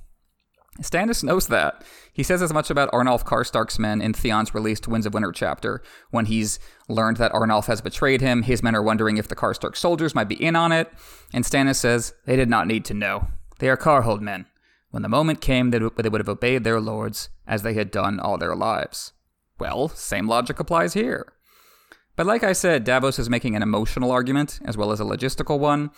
[0.82, 1.84] Stannis knows that.
[2.12, 5.84] He says as much about Arnulf Karstark's men in Theon's released Winds of Winter chapter.
[6.10, 6.60] When he's
[6.90, 10.30] learned that Arnulf has betrayed him, his men are wondering if the Karstark soldiers might
[10.30, 10.92] be in on it,
[11.32, 13.28] and Stannis says, They did not need to know.
[13.60, 14.48] They are Karhold men.
[14.90, 18.38] When the moment came, they would have obeyed their lords, as they had done all
[18.38, 19.14] their lives.
[19.60, 21.34] Well, same logic applies here.
[22.16, 25.60] But like I said, Davos is making an emotional argument, as well as a logistical
[25.60, 25.92] one,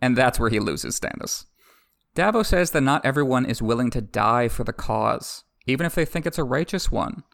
[0.00, 1.46] and that's where he loses Stannis.
[2.14, 6.04] Davos says that not everyone is willing to die for the cause, even if they
[6.04, 7.24] think it's a righteous one.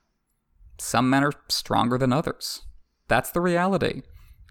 [0.78, 2.62] Some men are stronger than others.
[3.06, 4.02] That's the reality.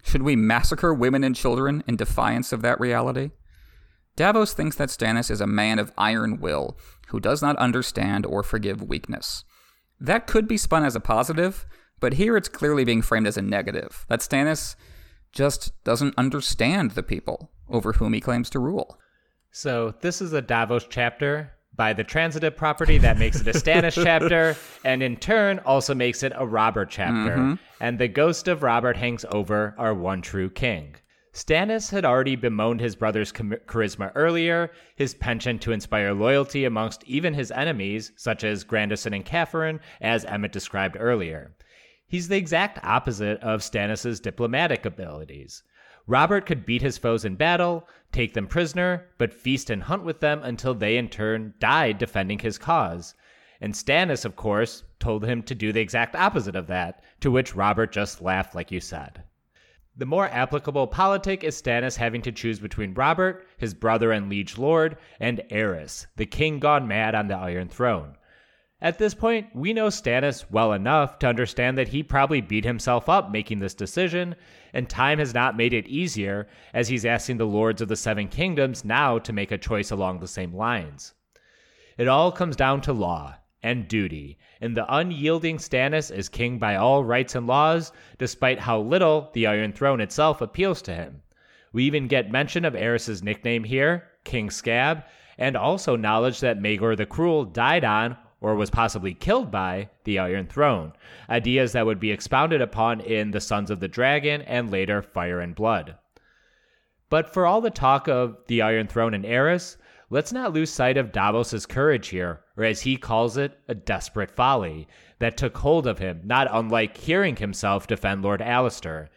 [0.04, 3.30] Should we massacre women and children in defiance of that reality?
[4.14, 6.78] Davos thinks that Stannis is a man of iron will
[7.08, 9.44] who does not understand or forgive weakness.
[9.98, 11.66] That could be spun as a positive,
[11.98, 14.76] but here it's clearly being framed as a negative that Stannis
[15.32, 18.98] just doesn't understand the people over whom he claims to rule.
[19.50, 23.94] So this is a Davos chapter by the transitive property that makes it a Stannis
[24.04, 27.36] chapter, and in turn also makes it a Robert chapter.
[27.36, 27.54] Mm-hmm.
[27.80, 30.96] And the ghost of Robert hangs over our one true king.
[31.32, 37.34] Stannis had already bemoaned his brother's charisma earlier, his penchant to inspire loyalty amongst even
[37.34, 41.54] his enemies, such as Grandison and Cafferen, as Emmett described earlier.
[42.06, 45.62] He's the exact opposite of Stannis's diplomatic abilities.
[46.08, 50.20] Robert could beat his foes in battle, take them prisoner, but feast and hunt with
[50.20, 53.14] them until they in turn died defending his cause.
[53.60, 57.54] And Stannis, of course, told him to do the exact opposite of that, to which
[57.54, 59.22] Robert just laughed, like you said.
[59.96, 64.56] The more applicable politic is Stannis having to choose between Robert, his brother and liege
[64.56, 68.16] lord, and Aerys, the king gone mad on the Iron Throne.
[68.82, 73.10] At this point, we know Stannis well enough to understand that he probably beat himself
[73.10, 74.34] up making this decision,
[74.72, 78.28] and time has not made it easier as he's asking the lords of the Seven
[78.28, 81.12] Kingdoms now to make a choice along the same lines.
[81.98, 86.76] It all comes down to law and duty, and the unyielding Stannis is king by
[86.76, 91.20] all rights and laws, despite how little the Iron Throne itself appeals to him.
[91.74, 95.04] We even get mention of Aerys's nickname here, King Scab,
[95.36, 100.18] and also knowledge that Maegor the Cruel died on or was possibly killed by the
[100.18, 100.92] Iron Throne,
[101.28, 105.40] ideas that would be expounded upon in The Sons of the Dragon and later Fire
[105.40, 105.96] and Blood.
[107.10, 109.76] But for all the talk of the Iron Throne and Aerys,
[110.10, 114.30] let's not lose sight of Davos's courage here, or as he calls it, a desperate
[114.30, 114.88] folly,
[115.18, 119.08] that took hold of him, not unlike hearing himself defend Lord Alester.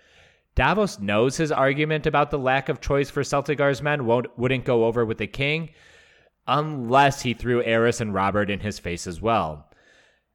[0.55, 4.85] Davos knows his argument about the lack of choice for Celtigar's men won't, wouldn't go
[4.85, 5.69] over with the king,
[6.47, 9.69] unless he threw Aerys and Robert in his face as well.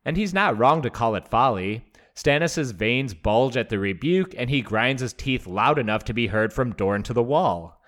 [0.05, 1.85] And he's not wrong to call it folly.
[2.14, 6.28] Stannis' veins bulge at the rebuke, and he grinds his teeth loud enough to be
[6.28, 7.80] heard from Dorne to the wall.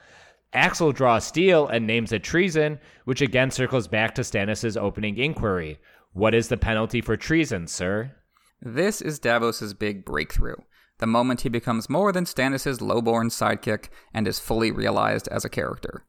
[0.52, 5.78] Axel draws steel and names it treason, which again circles back to Stannis' opening inquiry.
[6.12, 8.12] What is the penalty for treason, sir?
[8.60, 10.56] This is Davos' big breakthrough.
[10.98, 15.48] The moment he becomes more than Stannis' lowborn sidekick and is fully realized as a
[15.48, 16.05] character.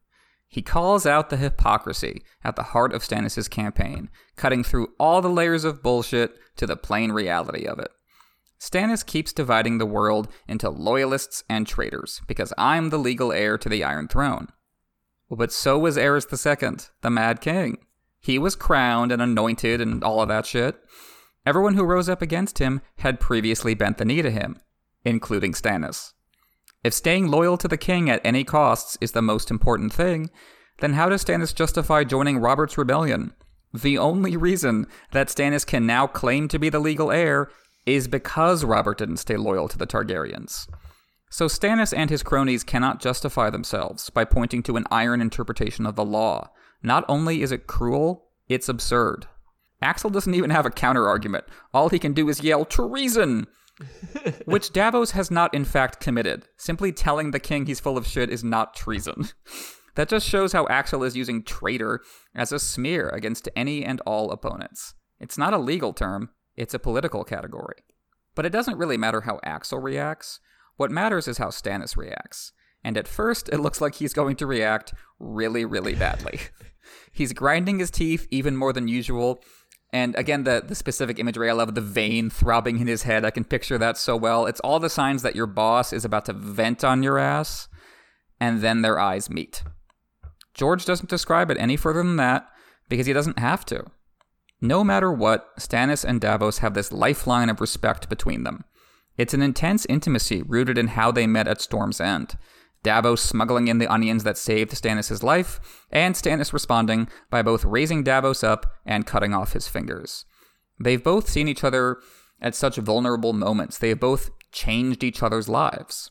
[0.52, 5.30] He calls out the hypocrisy at the heart of Stannis' campaign, cutting through all the
[5.30, 7.90] layers of bullshit to the plain reality of it.
[8.60, 13.68] Stannis keeps dividing the world into loyalists and traitors because I'm the legal heir to
[13.70, 14.48] the Iron Throne.
[15.30, 17.78] But so was Aerys II, the Mad King.
[18.20, 20.76] He was crowned and anointed and all of that shit.
[21.46, 24.60] Everyone who rose up against him had previously bent the knee to him,
[25.02, 26.12] including Stannis.
[26.84, 30.30] If staying loyal to the king at any costs is the most important thing,
[30.80, 33.34] then how does Stannis justify joining Robert's rebellion?
[33.72, 37.50] The only reason that Stannis can now claim to be the legal heir
[37.86, 40.66] is because Robert didn't stay loyal to the Targaryens.
[41.30, 45.94] So Stannis and his cronies cannot justify themselves by pointing to an iron interpretation of
[45.94, 46.50] the law.
[46.82, 49.26] Not only is it cruel, it's absurd.
[49.80, 51.44] Axel doesn't even have a counter argument.
[51.72, 53.46] All he can do is yell, treason!
[54.44, 56.44] Which Davos has not, in fact, committed.
[56.56, 59.28] Simply telling the king he's full of shit is not treason.
[59.94, 62.00] that just shows how Axel is using traitor
[62.34, 64.94] as a smear against any and all opponents.
[65.20, 67.82] It's not a legal term, it's a political category.
[68.34, 70.40] But it doesn't really matter how Axel reacts.
[70.76, 72.52] What matters is how Stannis reacts.
[72.82, 76.40] And at first, it looks like he's going to react really, really badly.
[77.12, 79.42] he's grinding his teeth even more than usual,
[79.92, 83.24] and again, the, the specific imagery, I love the vein throbbing in his head.
[83.24, 84.46] I can picture that so well.
[84.46, 87.68] It's all the signs that your boss is about to vent on your ass,
[88.40, 89.62] and then their eyes meet.
[90.54, 92.48] George doesn't describe it any further than that
[92.88, 93.84] because he doesn't have to.
[94.60, 98.64] No matter what, Stannis and Davos have this lifeline of respect between them.
[99.18, 102.38] It's an intense intimacy rooted in how they met at Storm's End.
[102.82, 105.60] Davos smuggling in the onions that saved Stannis' life,
[105.90, 110.24] and Stannis responding by both raising Davos up and cutting off his fingers.
[110.80, 111.98] They've both seen each other
[112.40, 113.78] at such vulnerable moments.
[113.78, 116.10] They have both changed each other's lives.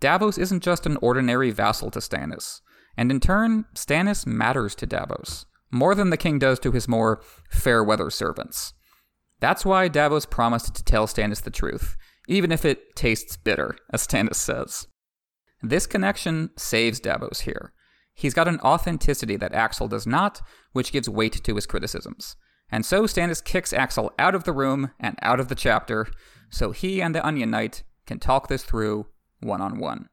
[0.00, 2.62] Davos isn't just an ordinary vassal to Stannis,
[2.96, 7.20] and in turn, Stannis matters to Davos, more than the king does to his more
[7.50, 8.72] fair weather servants.
[9.40, 11.96] That's why Davos promised to tell Stannis the truth,
[12.28, 14.86] even if it tastes bitter, as Stannis says.
[15.62, 17.72] This connection saves Davos here.
[18.14, 20.40] He's got an authenticity that Axel does not,
[20.72, 22.36] which gives weight to his criticisms.
[22.70, 26.06] And so Stannis kicks Axel out of the room and out of the chapter,
[26.50, 29.06] so he and the Onion Knight can talk this through
[29.40, 30.08] one on one.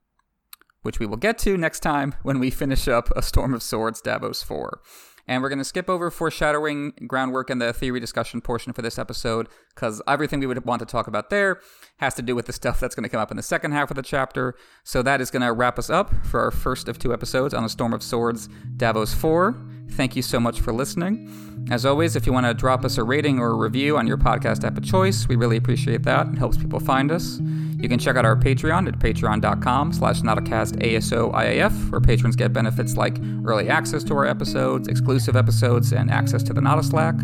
[0.81, 4.01] Which we will get to next time when we finish up A Storm of Swords
[4.01, 4.81] Davos 4.
[5.27, 8.97] And we're going to skip over foreshadowing groundwork and the theory discussion portion for this
[8.97, 11.59] episode because everything we would want to talk about there
[11.97, 13.91] has to do with the stuff that's going to come up in the second half
[13.91, 14.55] of the chapter.
[14.83, 17.63] So that is going to wrap us up for our first of two episodes on
[17.63, 18.47] A Storm of Swords
[18.77, 19.76] Davos 4.
[19.91, 21.29] Thank you so much for listening.
[21.69, 24.17] As always, if you want to drop us a rating or a review on your
[24.17, 26.27] podcast app of choice, we really appreciate that.
[26.27, 27.39] It helps people find us.
[27.79, 33.17] You can check out our Patreon at patreon.com slash nauticastASOIAF, where patrons get benefits like
[33.45, 37.15] early access to our episodes, exclusive episodes, and access to the Nada Slack.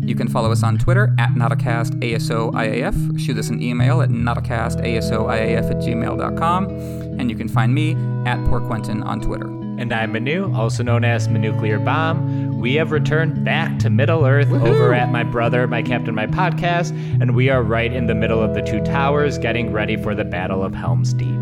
[0.00, 5.70] You can follow us on Twitter at nauticastASOIAF, or shoot us an email at nauticastASOIAF
[5.70, 6.66] at gmail.com,
[7.18, 7.94] and you can find me
[8.26, 9.69] at Poor Quentin on Twitter.
[9.80, 12.58] And I'm Manu, also known as Manuclear Bomb.
[12.58, 14.66] We have returned back to Middle Earth Woo-hoo!
[14.66, 18.42] over at My Brother, My Captain, My Podcast, and we are right in the middle
[18.42, 21.34] of the Two Towers getting ready for the Battle of Helm's Deep.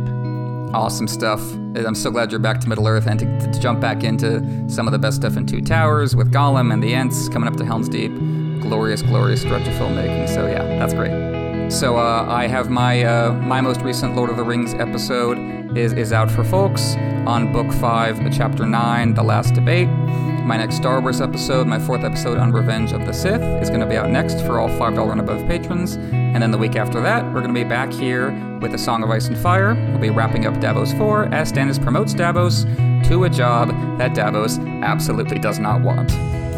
[0.73, 1.41] Awesome stuff.
[1.53, 4.87] I'm so glad you're back to Middle Earth and to, to jump back into some
[4.87, 7.65] of the best stuff in Two Towers with Gollum and the Ents coming up to
[7.65, 8.13] Helm's Deep.
[8.61, 10.29] Glorious, glorious stretch of filmmaking.
[10.29, 11.73] So, yeah, that's great.
[11.73, 15.93] So, uh, I have my uh, my most recent Lord of the Rings episode is,
[15.93, 16.95] is out for folks
[17.27, 19.89] on Book 5, Chapter 9, The Last Debate.
[19.89, 23.81] My next Star Wars episode, my fourth episode on Revenge of the Sith, is going
[23.81, 25.97] to be out next for all $5 and above patrons.
[25.97, 28.31] And then the week after that, we're going to be back here
[28.61, 29.75] with A Song of Ice and Fire.
[29.75, 32.65] We'll be wrapping up Davos 4 as Stannis promotes Davos
[33.09, 33.69] to a job
[33.99, 36.11] that Davos absolutely does not want.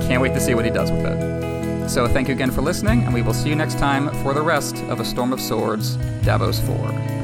[0.06, 1.88] Can't wait to see what he does with it.
[1.88, 4.42] So thank you again for listening, and we will see you next time for the
[4.42, 7.19] rest of A Storm of Swords, Davos 4.